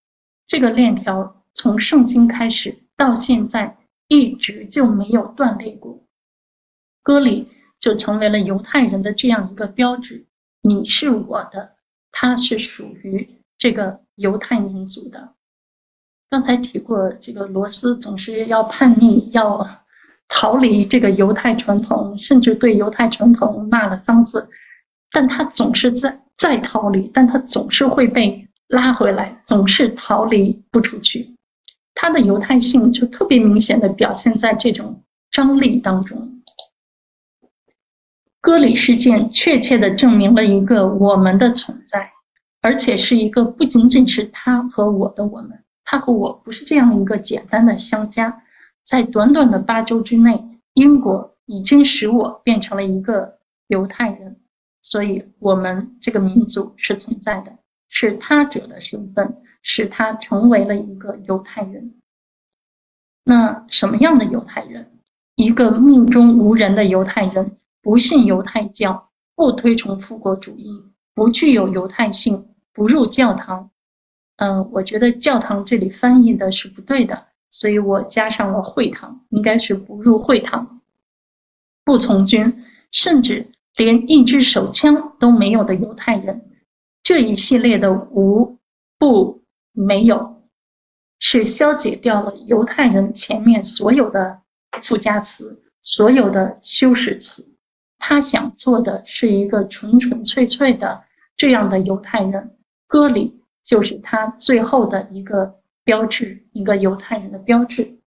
[0.46, 3.76] 这个链条从圣经开始到现在
[4.08, 6.02] 一直就没有断裂过。
[7.02, 10.26] 歌里就成为了犹太人的这样一个标志：
[10.62, 11.76] 你是我的，
[12.10, 15.34] 他是属于这个犹太民族的。
[16.28, 19.68] 刚才提过，这个罗斯总是要叛逆，要
[20.28, 24.48] 逃离这个犹太传统，甚至对犹太传统骂了脏字。
[25.10, 31.34] 但他总是在在逃离，但他总是会被拉回来，总是逃离不出去。
[31.94, 36.40] 他的犹太性就特别明显的表现在这种张力当中。
[38.40, 42.10] 割礼事件确切的证明了一个我们的存在，
[42.62, 45.62] 而且是一个不仅仅是他和我的我们。
[45.84, 48.42] 他和我不是这样一个简单的相加，
[48.82, 50.42] 在短短的八周之内，
[50.72, 54.39] 英国已经使我变成了一个犹太人，
[54.82, 57.58] 所以我们这个民族是存在的，
[57.88, 61.94] 是他者的身份，使他成为了一个犹太人。
[63.24, 64.90] 那什么样的犹太人？
[65.36, 70.82] 一个目中无人的犹太人，不信犹太教，不推崇复国主义，
[71.14, 73.70] 不具有犹太性，不入教堂。
[74.36, 80.80] 嗯，我觉得教堂这里翻译的是不对的，所以我加上了会堂，应该是不入会堂，
[81.84, 83.50] 不从军，甚至
[83.84, 86.50] 连一支手枪都没有的犹太人。
[87.02, 88.58] 这一系列的无、
[88.98, 90.42] 不、没有，
[91.18, 94.42] 是消解掉了犹太人前面所有的
[94.82, 97.56] 附加词，所有的修饰词。
[97.98, 101.02] 他想做的是一个纯纯粹粹的
[101.36, 103.38] 这样的犹太人，歌里。
[103.62, 108.00] 就是他最后的一个标志，一个犹太人的标志。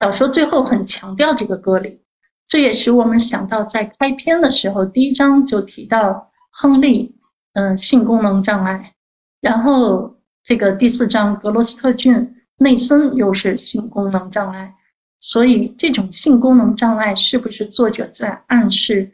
[0.00, 2.01] 小说最后很强调这个割礼，
[2.48, 7.14] 这也使我们想到在开篇的时候，第一章就提到亨利，
[7.54, 8.94] 嗯，性功能障碍，
[9.40, 14.74] 然后这个第四章格罗斯特郡内森又是性功能障碍，
[15.20, 19.12] 所以这种性功能障碍是不是作者在暗示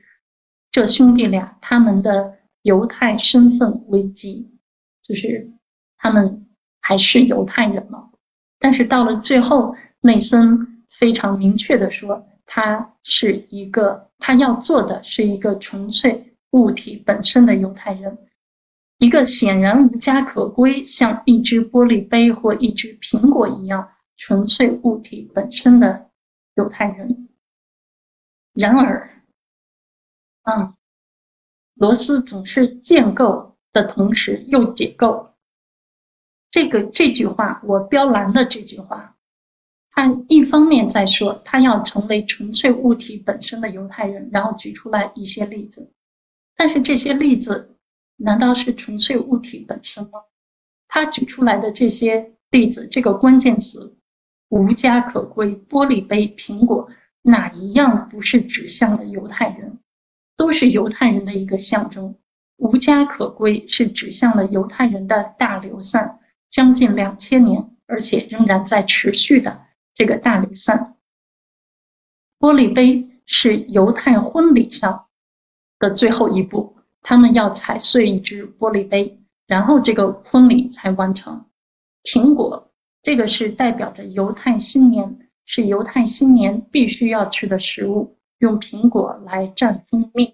[0.70, 4.50] 这兄弟俩他们的犹太身份危机？
[5.02, 5.50] 就是
[5.96, 6.46] 他们
[6.80, 8.10] 还是犹太人吗？
[8.58, 18.18] 但是到了最后，内森非常明确的说，他是一个，他要做的是一个纯粹物体本身的犹太人，
[18.98, 26.10] 一个显然无家可归，像一只玻璃杯或一只苹果一样纯粹物体本身的
[26.54, 27.28] 犹太人。
[28.54, 29.22] 然而，
[30.42, 30.74] 嗯，
[31.74, 33.54] 罗斯总是建构。
[33.70, 35.34] 的同时又解构，
[36.50, 39.17] 这个这句话我标蓝的这句话，
[39.98, 45.90] 他一方面在说他要成为纯粹物体本身的犹太人，然后举出来一些例子，
[46.56, 47.76] 但是这些例子
[48.16, 50.20] 难道是纯粹物体本身吗？
[50.86, 53.92] 他举出来的这些例子，这个关键词
[54.50, 56.88] “无家可归”、玻璃杯、苹果，
[57.22, 59.80] 哪一样不是指向了犹太人？
[60.36, 62.14] 都是犹太人的一个象征。
[62.58, 66.20] 无家可归是指向了犹太人的大流散，
[66.50, 69.60] 将近两千年，而且仍然在持续的
[69.98, 70.94] 这个大流散。
[72.38, 75.06] 玻璃杯是犹太婚礼上
[75.80, 79.18] 的最后一步，他们要踩碎一只玻璃杯，
[79.48, 81.44] 然后这个婚礼才完成。
[82.04, 82.70] 苹果
[83.02, 90.32] 这个是代表着犹太新年，是犹太新年必须要吃的食物，用苹果来蘸蜂蜜，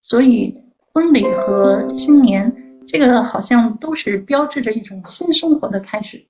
[0.00, 6.26] 所以婚礼和新年这个好像都是标志着一种新生活的开始。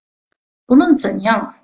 [0.67, 1.55] 不论怎样，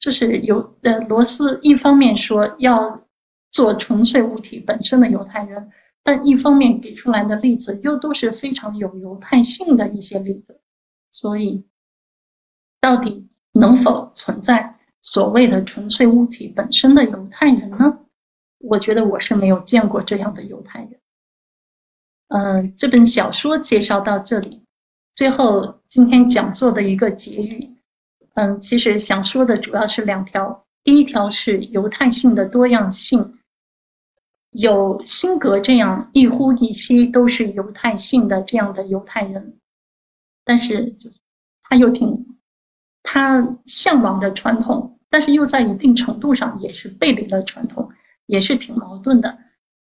[0.00, 3.06] 就是犹呃罗斯一方面说要
[3.52, 5.70] 做纯粹物体本身的犹太人。
[6.02, 10.58] 但一方面给出来的例子又都是非常有犹太性的一些例子，
[11.12, 11.66] 所以
[12.80, 17.98] 到底能否存在所谓的纯粹物体本身的犹太人呢？
[18.58, 21.00] 我觉得我是没有见过这样的犹太人。
[22.28, 24.64] 嗯，这本小说介绍到这里，
[25.14, 27.76] 最后今天讲座的一个结语，
[28.40, 33.38] 嗯，其实想说的主要是两条，第一条是犹太性的多样性。
[34.52, 39.58] 有辛格这样一呼一吸都是犹太性的这样的犹太人，
[40.42, 40.96] 但是
[41.64, 42.38] 他又挺
[43.02, 47.90] 他向往着传统，但是又在一定程度上也是背离了传统，
[48.24, 49.36] 也是挺矛盾的。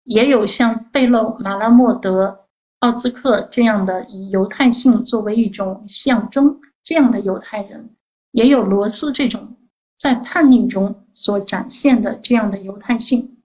[0.03, 2.47] 也有像贝勒、马拉莫德、
[2.79, 7.95] 奥兹克这样的以犹太性作为一种象征这样的犹太人，
[8.31, 9.57] 也有罗斯这种
[9.97, 13.37] 在叛逆中所展现的这样的犹太性。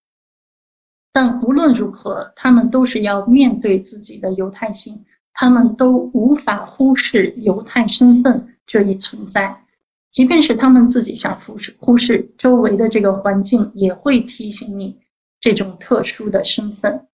[1.12, 9.64] 但无论如何，他们都是要面对自己的犹太性，他们都无法忽视犹太身份这一存在。
[10.10, 14.98] 即便是他们自己想忽视，忽视周围的这个环境，也会提醒你
[15.40, 17.08] 这种特殊的身份。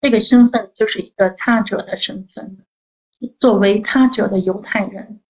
[0.00, 2.58] 这个身份就是一个他者的身份，
[3.36, 5.20] 作为他者的犹太人。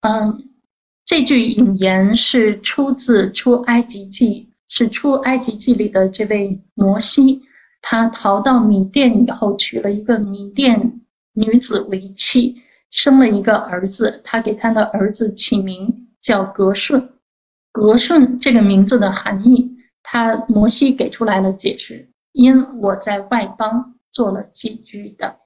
[0.00, 0.48] 嗯，
[1.04, 4.48] 这句引言是出自出埃及记。
[4.70, 7.40] 是出埃及记里的这位摩西，
[7.80, 11.00] 他逃到米甸以后，娶了一个米甸
[11.32, 14.20] 女子为妻，生了一个儿子。
[14.22, 17.14] 他给他的儿子起名叫格顺。
[17.72, 25.38] 格顺这个名字的含义，他摩西给出来了解释：因我在外邦做了寄居的。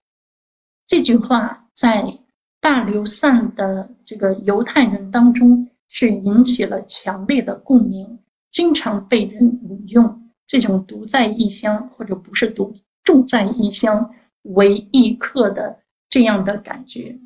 [0.88, 2.18] 这句话在
[2.62, 8.20] 大流散的这个犹太人当中是引起了强烈的共鸣。
[8.52, 17.18] 经常被人引用这种独在异乡或者不是独住在异乡为异客的这样的感觉。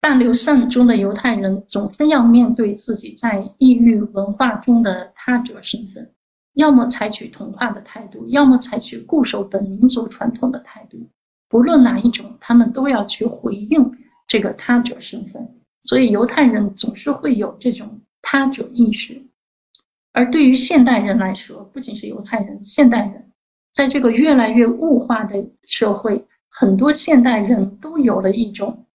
[0.00, 6.12] 大流散中的犹太人总是要面对自己在异域文化中的他者身份，
[6.52, 11.08] 要么采取同化的态度，要么采取固守本民族传统的态度。
[11.48, 15.56] 不论哪一种，他们都要去回应这个他者身份。
[15.80, 19.22] 所以，犹太人总是会有这种他者意识。
[20.12, 23.30] 而对于现代人来说，不仅是犹太人，现代人
[23.72, 28.86] 在这个越来越物化的社会，很多现代人都有了一种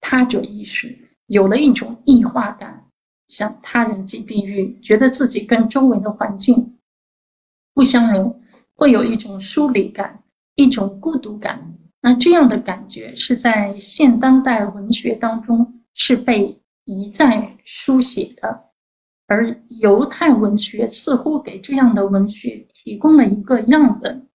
[0.00, 2.86] 他者意识，有了一种异化感，
[3.26, 6.78] 像他人即地狱，觉得自己跟周围的环境
[7.74, 8.40] 不相容，
[8.74, 10.22] 会有一种疏离感，
[10.54, 11.71] 一种孤独感。
[12.02, 18.64] 那这样的感觉是在现当代文学当中是被一再书写的。
[19.28, 24.26] 而犹太文学似乎给这样的文学提供了一个样本，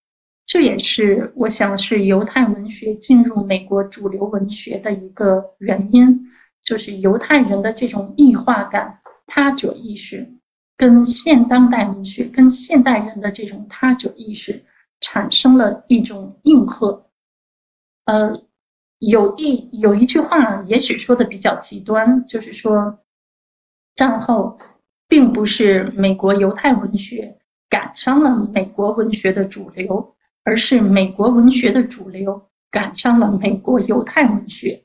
[0.45, 6.25] 这也是我想是犹太文学进入美国主流文学的一个原因，
[6.63, 10.27] 就是犹太人的这种异化感、他者意识，
[10.77, 14.63] 跟现当代文学、跟现代人的这种他者意识
[15.01, 17.06] 产生了一种应和。
[18.07, 18.41] 呃，
[18.97, 22.99] 有一有一句话，也许说的比较极端，就是说
[23.95, 24.59] 战后。
[25.09, 27.37] 并不是美国犹太文学
[27.69, 34.83] 赶上了美国文学的主流，而是美国文学的主流赶上了美国犹太文学。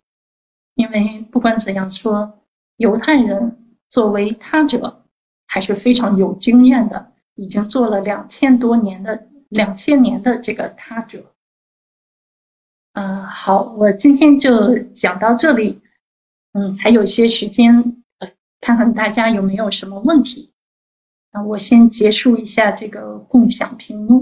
[0.77, 2.39] 因为不管怎样说，
[2.77, 5.05] 犹太人作为他者
[5.49, 11.32] 还是非常有经验的，已经做了两千多年的两千年的这个他者。
[12.95, 15.81] 嗯，好，我今天就讲到这里。
[16.53, 18.03] 嗯，还有些时间。
[18.19, 18.31] 呃
[18.61, 20.53] 看看大家有没有什么问题？
[21.33, 24.21] 那我先结束一下这个共享屏幕。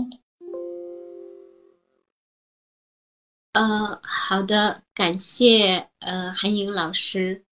[3.53, 7.43] 呃，好的，感谢呃韩颖老师，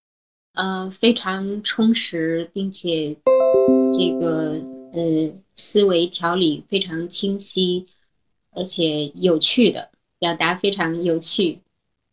[0.54, 3.14] 呃非常充实，并且
[3.92, 4.52] 这个
[4.94, 7.86] 呃思维条理非常清晰，
[8.52, 11.60] 而且有趣的表达非常有趣，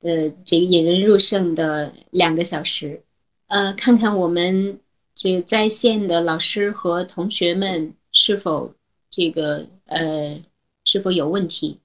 [0.01, 3.03] 呃这个引人入胜的两个小时。
[3.47, 4.79] 呃，看看我们
[5.13, 8.73] 这在线的老师和同学们是否
[9.09, 10.43] 这个呃
[10.83, 11.79] 是否有问题？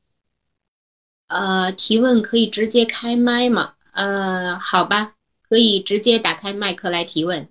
[1.29, 3.75] 呃，提问可以直接开麦吗？
[3.93, 5.15] 呃，好吧，
[5.49, 7.49] 可以直接打开麦克来提问。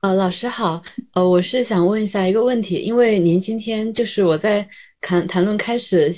[0.00, 0.82] 呃，老师好，
[1.14, 4.68] 呃，我是想问一下一个问题，因为您今天就是我在
[5.00, 6.12] 谈谈论开始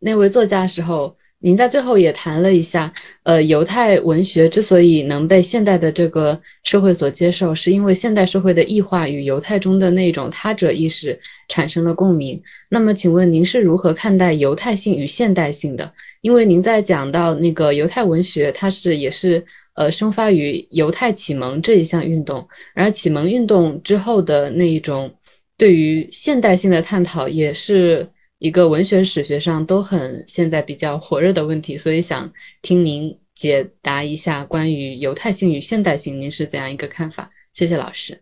[0.00, 1.16] 那位作家时候。
[1.44, 2.92] 您在最后也谈了一下，
[3.24, 11.18] 呃，犹太文学之所以能被现代的这个社会所接受，是因为现代社会的异化与犹太中的那种他者意识
[11.48, 12.40] 产生了共鸣。
[12.68, 15.92] 那么，请问您是如何看待犹太性与现代性的？
[16.20, 25.12] 因为您在讲到那个犹太文学，它是也是呃生发于犹太启蒙这一项运动，而启蒙运动之后的那一种
[25.58, 28.08] 对于现代性的探讨，也是。
[28.42, 32.28] 一个文学史学上都很现在比较火热的问题，所以想
[32.60, 37.30] 听您解答一下关于犹太性与现代性，您是怎样一个看法？
[37.52, 38.20] 谢谢老师。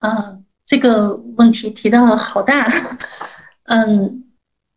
[0.00, 2.98] 啊，这个问题提的好大。
[3.62, 4.24] 嗯，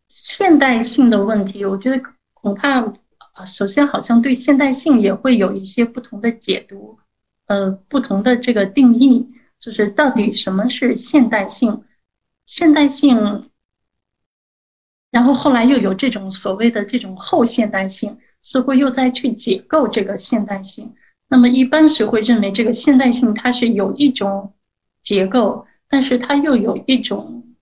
[0.08, 2.02] 现代性的问题，我觉得
[2.32, 2.90] 恐怕
[3.44, 6.98] 首先好像对现代性也会有一些不同的解读，
[7.48, 9.28] 呃，不同的这个定义，
[9.60, 11.84] 就是到底什么是现代性？
[12.46, 13.50] 现代性。
[15.12, 20.92] 然后后来又有这种所谓的这种后现代性，似乎又在去解构这个现代性。
[21.28, 24.54] 那么一般是会认为这个现代性它是有一种
[25.02, 27.54] 结构，但是它又有一种，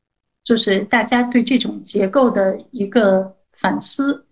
[0.44, 4.26] 就是大家对这种结构的一个反思，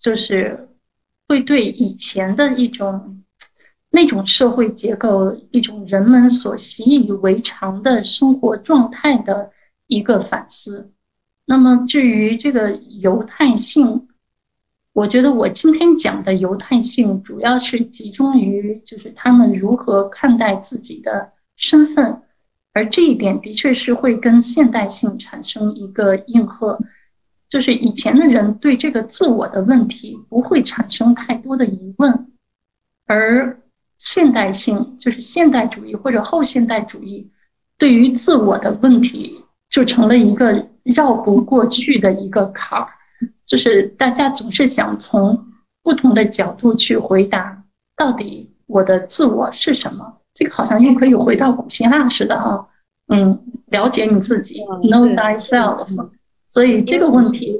[0.00, 0.68] 就是
[1.28, 3.22] 会对以前的一种
[3.90, 9.52] 那种社会结构、一种人们所习以为常的生活状态的
[9.86, 10.90] 一个反思。
[11.44, 14.08] 那么至于这个犹太性，
[14.92, 22.22] 我觉得我今天讲的犹太性主要是集中于就是他们如何看待自己的身份，
[22.72, 26.78] 而这一点的确是会跟现代性产生一个应和，
[27.48, 32.32] 就是以前的人对这个自我的问题不会产生太多的疑问，
[33.06, 33.58] 而
[33.98, 37.30] 现代性就是现代主义或者后现代主义
[37.78, 39.41] 对于自我的问题
[39.72, 40.68] 就成了一个。
[40.84, 42.88] 绕不过去的一个坎儿，
[43.46, 45.46] 就是大家总是想从
[45.80, 47.62] 不同的角度去回答，
[47.96, 50.12] 到底我的自我是什么？
[50.34, 52.66] 这个好像又可以回到古希腊似的哈，
[53.06, 54.60] 嗯，了解你自己
[54.90, 55.86] ，know thyself。
[56.48, 57.56] 所以这个问题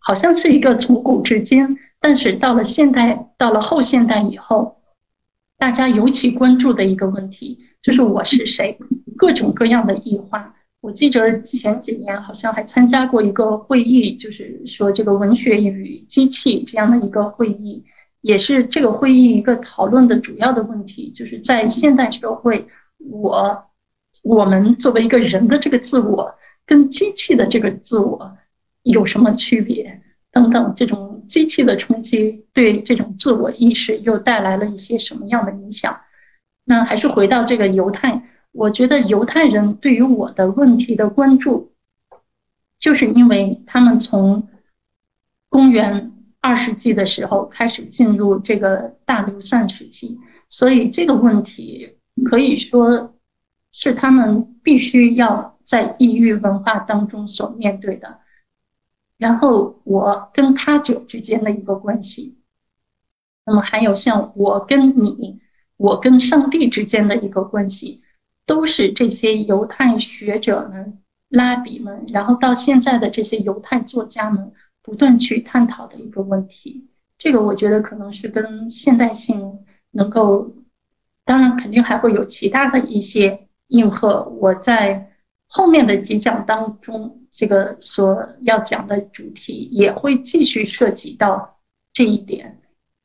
[0.00, 4.76] 好像是一个从古至今，但是到了现代，到了后现代以后，
[5.56, 8.78] 大家尤其关注的一个问题就是我是谁，
[9.16, 10.52] 各种各样的异化。
[10.82, 17.82] 我记得前几年好像还参加过一个会议，就是说这个文学与机器这样的一个会议，
[18.20, 22.68] 也是这个会议一个讨论的主要的问题，就是在现代社会，
[22.98, 23.64] 我
[24.22, 26.32] 我们作为一个人的这个自我
[26.64, 28.36] 跟机器的这个自我
[28.84, 30.00] 有什么区别
[30.30, 35.98] 等等，这种机器的冲击对这种自我意识又带来了一些什么样的影响？
[36.64, 38.22] 那还是回到这个犹太。
[38.56, 41.72] 我觉得犹太人对于我的问题的关注，
[42.78, 44.48] 就是因为他们从
[45.50, 53.14] 公元二世纪的时候开始进入这个大流散时期，所以这个问题可以说
[53.72, 58.20] 是他们必须要在异域文化当中所面对的。
[59.18, 62.38] 然后我跟他者之间的一个关系，
[63.44, 65.40] 那么还有像我跟你、
[65.76, 68.02] 我跟上帝之间的一个关系。
[68.46, 76.86] 都是这些犹太学者们、拉比们，然后到现在的这些犹太作家们不断去探讨的一个问题。
[77.18, 79.58] 这个我觉得可能是跟现代性
[79.90, 80.54] 能够，
[81.24, 84.22] 当然肯定还会有其他的一些应和。
[84.40, 85.10] 我在
[85.48, 91.58] 后面的几讲当中，这个所要讲的主题也会继续涉及到
[91.92, 92.60] 这一点。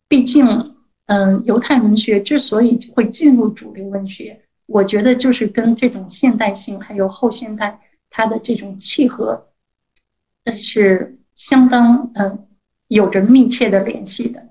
[0.07, 0.75] 毕竟，
[1.05, 4.39] 嗯，犹太文学之所以会进入主流文学。
[4.71, 9.47] 我觉得就是跟这种现代性还有后现代它的这种契合，
[10.45, 12.47] 这是相当嗯
[12.87, 14.41] 有着密切的联系的。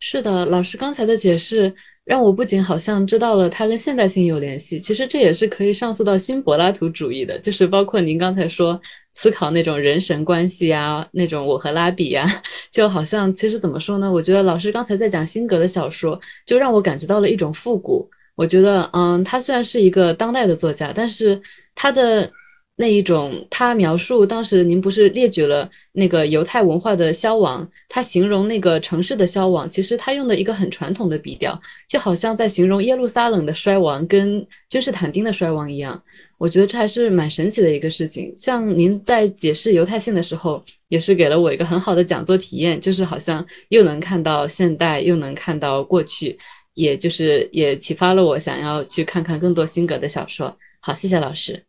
[0.00, 8.78] 是的，老师刚才的解释让我不仅好像知道了它跟现代性有联系，其实这也是可以上溯到新柏拉图主义的，就是包括您刚才说
[9.12, 12.26] 思考那种人神关系呀，那种我和拉比呀，
[12.70, 14.12] 就好像其实怎么说呢？
[14.12, 18.10] 我觉得老师刚才在讲辛格的小说，就让我感觉到了一种复古。
[18.34, 21.40] 我觉得，嗯，他虽然是一个当代的作家，但是
[21.74, 22.30] 他的
[22.76, 31.56] 那一种，他描述当时您不是列举了那个犹太文化的消亡，他形容那个城市的消亡，其实他用的一个很传统的笔调，
[31.88, 36.02] 就好像在形容耶路撒冷的衰亡跟君士坦丁的衰亡一样。
[36.36, 38.32] 我觉得这还是蛮神奇的一个事情。
[38.36, 46.36] 像您在解释犹太性的时候，也是给了我一个很好的讲座体验，就是好像又能看到现代，又能看到过去，
[46.74, 50.56] 也就是也启发了我想要去看看更多辛格的小说。
[50.80, 51.64] 好，谢谢老师。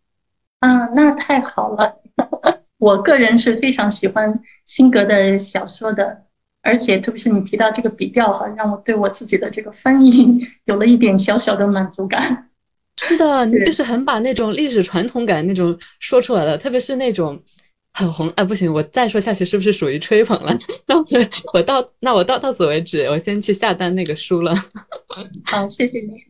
[0.60, 1.96] 啊，那太好了！
[2.78, 6.24] 我个人是非常喜欢辛格的小说的，
[6.62, 12.50] 而且特别是你提到这个笔调哈，让我对我自己的这个翻译有了一点小小的满足感。
[12.98, 17.40] 是的， 你就是很把那种历史传统感那种说出来了，特别是那种
[17.96, 18.30] 很红。
[18.32, 20.52] 哎，不行，我再说下去是不是属于吹捧了？
[20.86, 21.06] 那我
[21.54, 24.54] 我到那我到到此为止，我先去下单那个书了。
[25.46, 26.26] 好，谢谢你。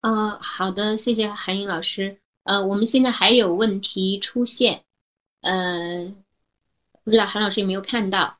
[0.00, 2.18] 呃，好的，谢谢韩英老师。
[2.44, 4.84] 呃，我们现在还有问题出现，
[5.42, 6.14] 呃，
[7.04, 8.38] 不知道韩老师有没有看到？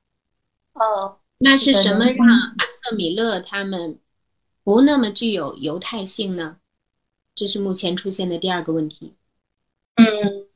[0.73, 3.99] 哦，那是什么让阿瑟米勒他们
[4.63, 6.57] 不那么具有犹太性呢？
[7.35, 9.15] 这是目前出现的第二个问题。
[9.97, 10.47] 嗯，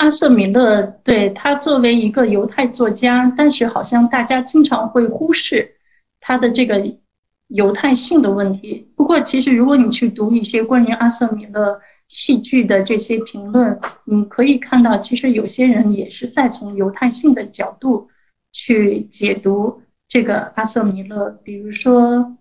[0.00, 5.70] 阿瑟米勒对他作为一个犹太作家，但是好像大家经常会忽视
[6.20, 6.82] 他的这个
[7.48, 8.90] 犹太性的问题。
[8.96, 11.78] 不过，其实如果你去读一些关于阿瑟米勒，
[12.08, 18.08] 戏剧的这些评论，你可以看到，其实有些人也是在从犹太性的角度
[18.52, 21.28] 去解读这个阿瑟米勒。
[21.44, 22.38] 比如说，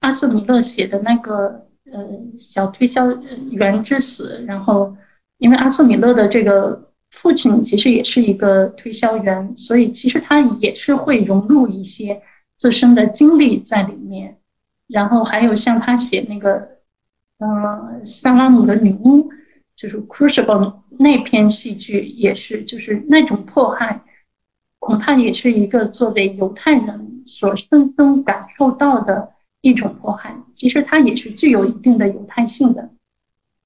[0.00, 2.06] 阿瑟米勒写的那个呃
[2.38, 3.10] 小推销
[3.50, 4.94] 员之死，然后
[5.42, 12.22] 因为阿瑟米勒的这个父亲其实也是一个推销员，所以其实他也是会融入一些
[12.56, 14.38] 自身的经历在里面。
[14.86, 16.70] 然后还有像他写那个。
[17.44, 19.28] 嗯，萨拉姆的女巫
[19.74, 20.44] 就是《Crucible》
[20.90, 24.00] 那篇戏剧，也是就是那种迫害，
[24.78, 30.36] 恐怕也是一个作为犹太人所深深感受到的一种迫害。
[30.54, 32.90] 其实它也是具有一定的犹太性的，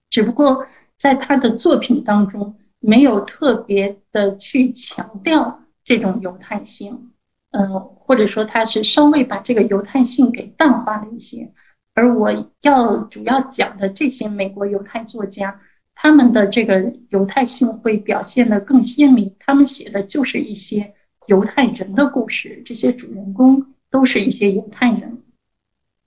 [0.08, 0.66] 只不过
[0.98, 7.10] 在他的作品当中没有特别的去强调这种犹太性，
[7.50, 11.52] 嗯，或者说他是稍微把这个犹太性给淡化了一些。
[11.94, 15.60] 而我要主要讲的这些美国犹太作家，
[15.94, 19.34] 他们的这个犹太性会表现的更鲜明。
[19.38, 20.94] 他们写的就是一些
[21.26, 25.22] 犹太人的故事，这些主人公都是一些犹太人。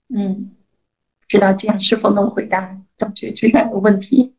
[0.08, 0.52] 嗯，
[1.20, 4.34] 不知道这样是否能回答张觉这样的问题？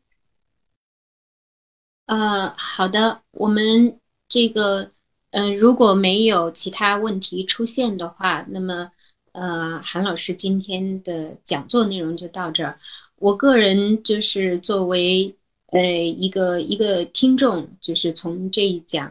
[2.06, 3.98] 呃，好的，我们
[4.28, 4.90] 这个，
[5.30, 8.90] 嗯，如果没有其他问题出现的话，那么。
[9.34, 12.78] 呃，韩老师今天的讲座内容就到这儿。
[13.16, 15.34] 我个人就是作为
[15.68, 19.10] 呃一个一个听众，就是从这一讲，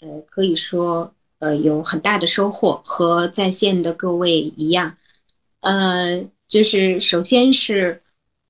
[0.00, 4.96] 呃，可以说呃有很大的收获，和在线的各位一样。
[5.60, 8.00] 呃，就是首先是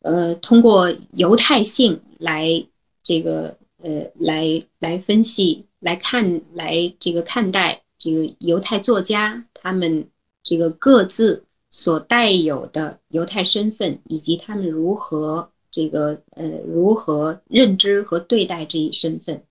[0.02, 2.64] 呃通过犹太性来
[3.02, 10.08] 这个呃来来分析来看来这个看待这个犹太作家他们。
[10.44, 19.42] 这个各自所带有的犹太身份，以及他们如何这个呃如何认知和对待这一身份，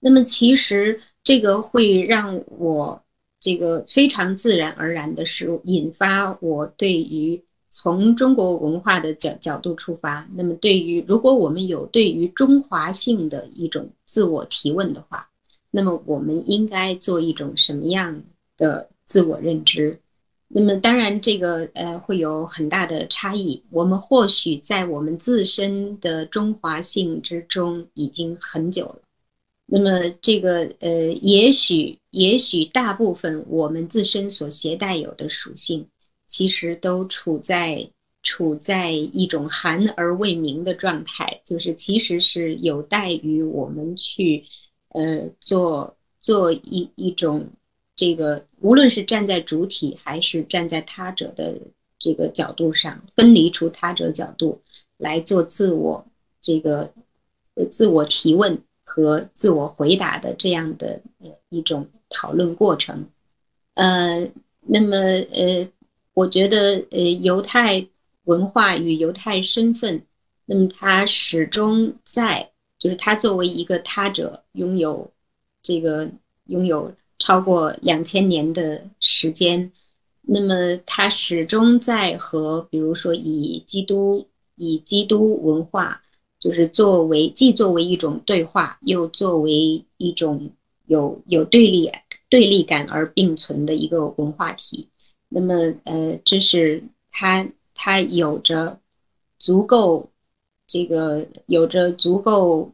[0.00, 3.00] 那么其实这个会让我
[3.38, 15.28] 这个非常自然而然的是引发我对于从中国文化的角角度出发，那么对于如果我们有对于中华性的一种自我提问的话，
[15.70, 18.22] 那么我们应该做一种什么样
[18.56, 19.98] 的自我认知？
[20.52, 23.62] 那么当然，这个呃会有很大的差异。
[23.70, 28.98] 我们或许在我们自身的中华性之中已经很久了。
[29.64, 30.90] 那么这个呃，
[31.22, 35.86] 也许也许大部分我们自身所携带有的属性，
[36.30, 37.90] 其实都处在
[38.22, 44.44] 处在一种含而未明的状态，就是其实是有待于我们去
[44.90, 47.50] 呃做做一一种。
[47.96, 51.60] 这个无论是站在主体还是站在他者的
[51.98, 54.58] 这个角度上，分离出他者角度
[54.96, 56.06] 来做自我
[56.40, 56.90] 这个
[57.70, 61.02] 自我提问和自我回答的这样的
[61.50, 63.06] 一种讨论过程。
[63.74, 64.30] 呃，
[64.62, 65.68] 那么呃，
[66.20, 67.86] 我觉得呃，犹太
[68.24, 70.02] 文化与犹太身份，
[70.46, 75.10] 那么它始终在，就是他作为一个他者，拥有
[75.62, 76.10] 这个
[76.46, 76.92] 拥有。
[77.22, 79.70] 超过两千年的时间，
[80.22, 86.00] 那么它始终在和，比如说以基督以基督文化
[86.38, 90.50] 就是作为既作为一种对话，又作为一种
[90.86, 91.92] 有有对立
[92.30, 94.88] 对立感而并存的一个文化体。
[95.30, 95.54] 那么，
[95.84, 98.78] 呃，这是他，他有着
[99.38, 100.10] 足够
[100.66, 102.70] 这个有着足够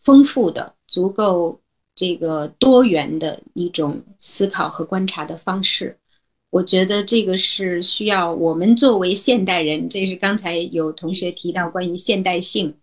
[0.00, 1.60] 丰富的、足够
[1.94, 5.96] 这个多元的一种思考和观察的方式。
[6.48, 12.74] 我觉得这个是需要我们作为现代人，这是刚才有同学提到关于现代性。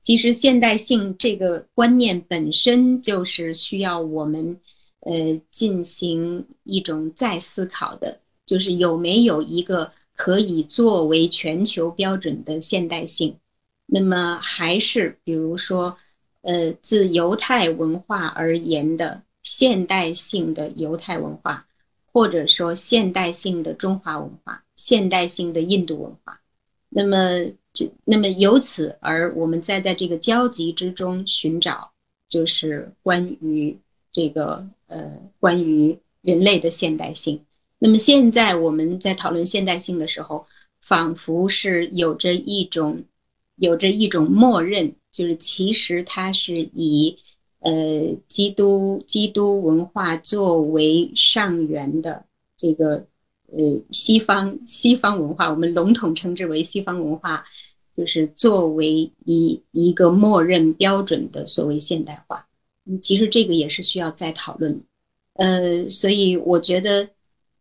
[0.00, 4.58] 其实现代性这个观念本身就是需要我们，
[5.00, 13.36] 呃，进行一种再思考的，就是有没有一个可以作为全球标准的现代性。
[13.86, 15.96] 那么还是比如说，
[16.42, 21.66] 呃，自犹太文化而言的现代性的犹太文化。
[22.14, 26.38] 或者说现代性的中华文化，现代性的印度文化，
[26.90, 27.16] 那么
[27.72, 31.90] 这那么由此而我们再在这个交集之中寻找，
[32.28, 33.74] 就是关于
[34.10, 37.42] 这个呃关于人类的现代性。
[37.82, 40.46] 那么现在我们在讨论现代性的时候，
[40.80, 43.02] 仿佛是有着一种
[43.56, 47.18] 有着一种默认，就是其实它是以。
[47.64, 47.72] 呃，
[48.26, 52.24] 基督基督文化作为上源的
[52.56, 52.96] 这个
[53.52, 57.44] 呃西方西方文化，我们笼统称之为西方文化，
[57.96, 62.44] 就是作为一一个默认标准的所谓现代化。
[62.84, 64.82] 嗯，其实这个也是需要再讨论。
[65.34, 67.08] 呃，所以我觉得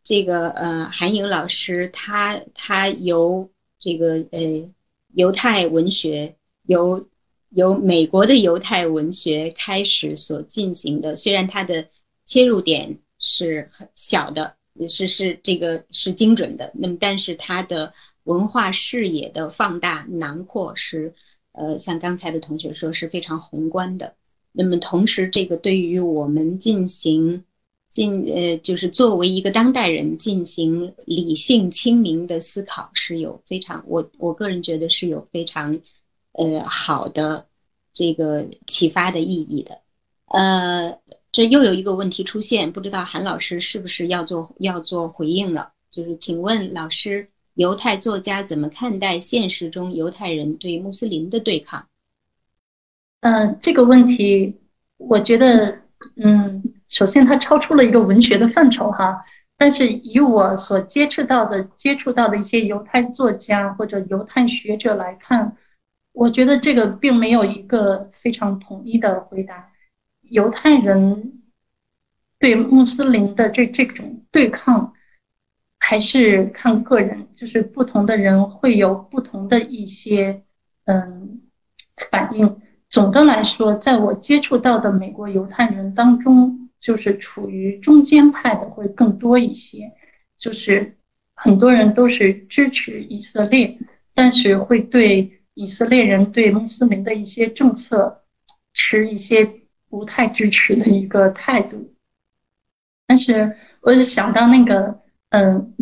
[0.03, 3.49] 这个呃韩颖老师他他由
[3.79, 4.69] 这个呃
[5.13, 6.35] 犹太文学
[6.67, 7.05] 由。
[7.53, 11.85] 由美国的犹太文学开始所进行的，虽然它的
[12.23, 17.93] 切入点是很小的，也是是这个是精准的，那么但是他的
[18.23, 21.13] 文化视野的放大囊括是，
[21.51, 24.13] 呃，像刚才的同学说是非常宏观的。
[24.53, 27.43] 那么同时，这个对于我们进行
[27.91, 35.79] 进呃，就是作为一个当代人进行理性清明的思考，是有非常我我个人觉得是有非常。
[36.33, 37.45] 呃，好的，
[37.91, 39.77] 这个启发的意义的，
[40.27, 40.97] 呃，
[41.29, 45.73] 这又有一个问题出现，不知道韩老师是不是要做要做回应了？
[45.89, 51.85] 就是请问老师，犹太作家怎么看待现实中犹太人对穆斯林的对抗？
[53.19, 54.55] 嗯，这个问题，
[54.95, 55.79] 我觉得，
[56.15, 59.25] 嗯，首先它超出了一个文学的范畴哈，
[59.57, 65.57] 但是以我所接触到的接触到的一些犹太作家或者犹太学者来看。
[66.13, 69.69] 我觉得这个并没有一个非常统一的回答。
[70.23, 71.41] 犹太人
[72.37, 74.91] 对穆斯林的这这种对抗，
[75.79, 80.43] 还是看个人，就是不同的人会有不同的一些
[80.83, 81.39] 嗯
[82.09, 82.59] 反应。
[82.89, 89.93] 总的来说，在我接触到的美国犹太人当中，就是处于中间派的会更多一些，
[90.37, 90.97] 就是
[91.33, 93.77] 很多人都是支持以色列，
[94.13, 95.37] 但是会对。
[95.53, 98.23] 以色列人对穆斯林的一些政策
[98.73, 99.51] 持一些
[99.89, 101.93] 不太支持的一个态度，
[103.05, 105.75] 但是我就想到那个，嗯，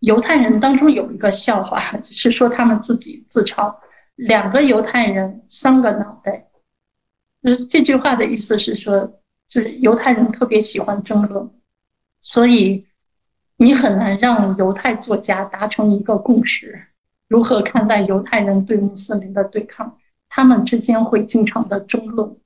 [0.00, 1.80] 犹太人当中有一个笑话，
[2.10, 3.72] 是说他们自己自嘲
[4.16, 6.48] 两个犹太人三个脑袋，
[7.40, 11.50] 就是这句话的意思是说，就是犹太人特别喜欢争论，
[12.20, 12.86] 所以
[13.56, 16.86] 你很难让犹太作家达成一个共识。
[17.28, 19.98] 如何看待犹太人对穆斯林的对抗？
[20.28, 22.36] 他们之间会经常的争论，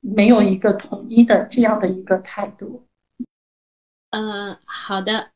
[0.00, 2.84] 没有一个统一的这样的一个态度。
[4.10, 5.30] 呃，好的。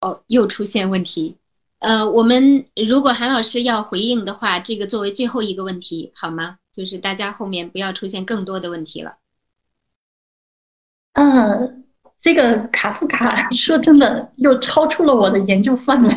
[0.00, 1.38] 哦，又出现问题。
[1.78, 6.58] 呃，我们如果韩老师要回应的话，这个作为最后一个问题好吗？
[6.70, 9.16] 就是大家后面不要出现更多的问题了。
[11.16, 11.84] 嗯，
[12.20, 16.14] 这个卡夫卡 说真的又超出了我的研究范围。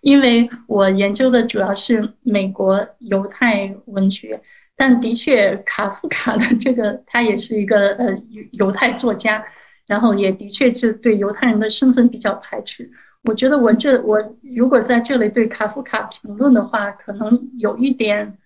[0.00, 4.40] 因为我研究的主要是美国犹太文学，
[4.76, 9.44] 但的确卡夫卡的这个他也是一个呃犹犹太作家，
[9.88, 12.88] 然后也的确是对犹太人的身份比较排斥。
[13.24, 18.38] 我觉得我这我如果在这里对卡夫卡评论的话，可能有一点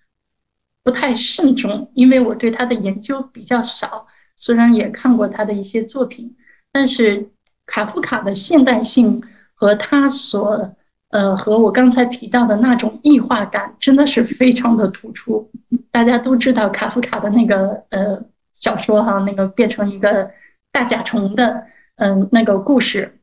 [0.83, 4.07] 不太慎重，因为我对他的研究比较少，
[4.39, 6.33] 虽然也看过他的一些作品，
[6.71, 7.29] 但是
[7.65, 9.21] 卡夫卡的现代性
[9.53, 10.73] 和他所
[11.09, 15.51] 呃，和我刚才提到的那种异化感真的是非常的突出。
[15.91, 18.23] 大家都知道卡夫卡的那个呃
[18.55, 20.31] 小说哈，那个变成一个
[20.71, 21.65] 大甲虫的
[21.97, 23.19] 嗯那个故事，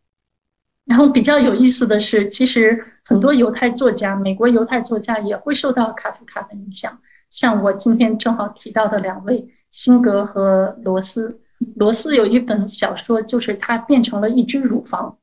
[0.85, 6.99] 然后比较有意思的是，其实很多犹太作家，美国犹太作家也会受到卡夫卡的影响。
[7.31, 11.41] 像我今天正好提到的两位，辛格和罗斯。
[11.75, 15.17] 罗斯有一本小说，就是他变成了一只乳房，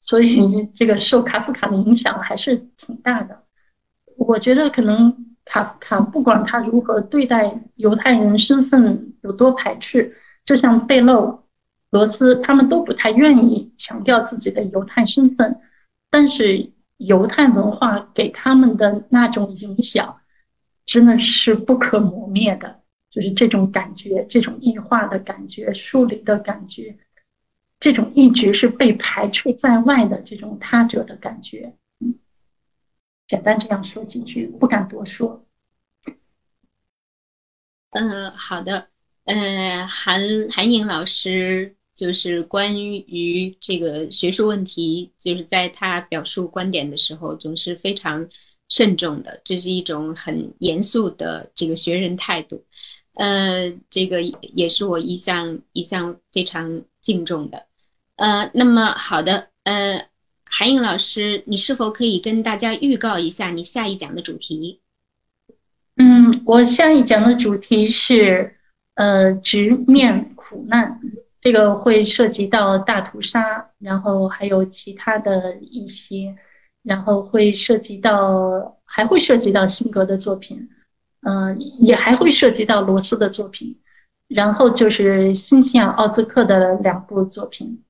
[0.00, 3.44] 所以这个受卡夫卡的影响还是挺大的。
[4.16, 11.44] 我觉得可能卡夫卡不管他如何对待犹太人身份有多排斥，就像贝勒。
[11.90, 15.58] 罗斯他们都不太愿意强调自己的犹太身份，
[16.10, 20.18] 但是犹太文化给他们的那种影响，
[20.84, 22.77] 真的是不可磨灭的。
[23.18, 26.96] 就是这种感觉，这种异化的感觉，疏离的感觉，
[27.80, 31.74] 这种一直是被排除在外的这种他者的感觉。
[31.98, 32.14] 嗯，
[33.26, 35.44] 简单这样说几句，不敢多说。
[37.90, 38.88] 嗯，好的。
[39.24, 41.74] 嗯，韩韩颖老师。
[41.94, 48.24] 就是关于这个学术问题，就是在他表述观点的时候，总是非常
[48.68, 52.64] 慎重的，这是一种很严肃的这个学人态度。
[53.18, 57.66] 呃，这个也是我一向一向非常敬重的。
[58.16, 60.06] 呃，那么好的，呃，
[60.44, 64.80] 韩颖老师，你是否可以跟大家预告一下你下一讲的主题？
[65.96, 68.56] 嗯，我下一讲的主题是
[68.94, 71.00] 呃，直面苦难。
[71.40, 76.34] 这个会涉及到大屠杀，然后还有其他的一些，
[76.82, 80.68] 然后会涉及到，还会涉及到辛格的作品，
[81.22, 83.78] 嗯，也还会涉及到罗斯的作品，
[84.28, 87.82] 然后就是新西亚奥兹克的两部作品，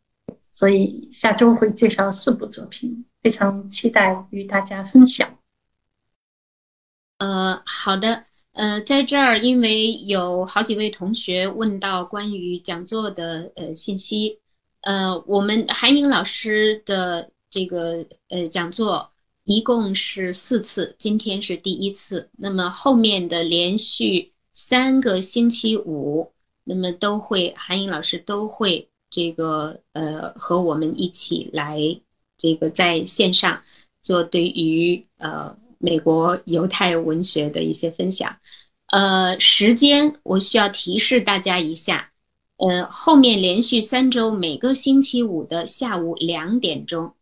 [0.52, 5.38] 所以下周会介绍四部作品，非常期待与大家分享。
[7.18, 8.24] 呃，好的。
[8.52, 14.40] 呃，在这儿，因为有好几位同学问到关于讲座的呃信息，
[14.80, 19.12] 呃，我们韩颖老师的这个呃讲座
[19.48, 22.28] 一共是四次，今天是第一次。
[22.36, 26.30] 那么后面的连续三个星期五，
[26.64, 31.78] 那么都会韩颖老师都会这个呃和我们一起来
[32.36, 33.62] 这个在线上
[34.02, 35.56] 做对于呃。
[35.80, 38.36] 美国犹太文学的一些分享，
[38.88, 42.10] 呃，时间我需要提示大家一下，
[42.56, 47.14] 呃，后面连续三周每个星期五的下午两点钟，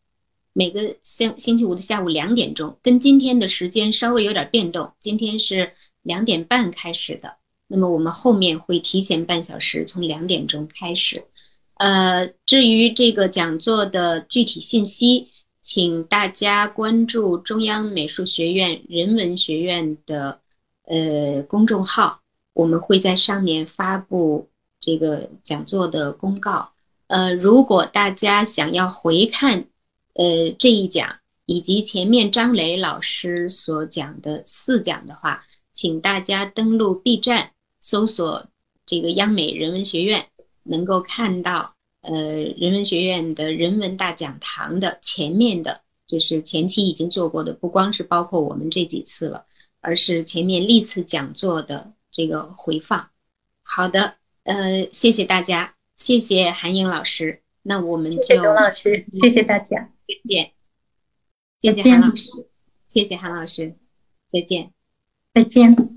[0.58, 7.34] 每个星星期五的下午两点钟，跟今天的时间稍微有点变动，今天是两点半开始的，
[7.66, 11.22] 那么我们后面会提前半小时，从两点钟开始，
[11.74, 15.28] 呃，至于这个讲座的具体信息。
[15.60, 20.38] 请大家关注中央美术学院人文学院的
[20.84, 22.20] 呃公众号，
[22.52, 24.48] 我们会在上面发布
[24.78, 26.70] 这个讲座的公告。
[27.08, 29.64] 呃，如果大家想要回看
[30.16, 38.46] 呃这一讲以及前面张磊老师所讲的四讲的话，请大家登录 B 站搜索
[38.84, 40.26] 这个央美人文学院，
[40.64, 41.74] 能够看到。
[42.02, 42.14] 呃，
[42.56, 49.44] 人文学院的人文大讲堂的前面的，就是前期已经做过的，不光是包括我们这几次了，
[49.80, 53.10] 而是前面历次讲座的这个回放。
[53.64, 54.14] 好的，
[54.44, 60.52] 呃，谢谢大家，谢谢韩颖老师，那我们就谢谢老师，谢谢大家，再见，
[61.60, 62.30] 谢谢韩老师，
[62.86, 63.76] 谢谢韩老师，
[64.28, 64.72] 再见，
[65.34, 65.95] 再见。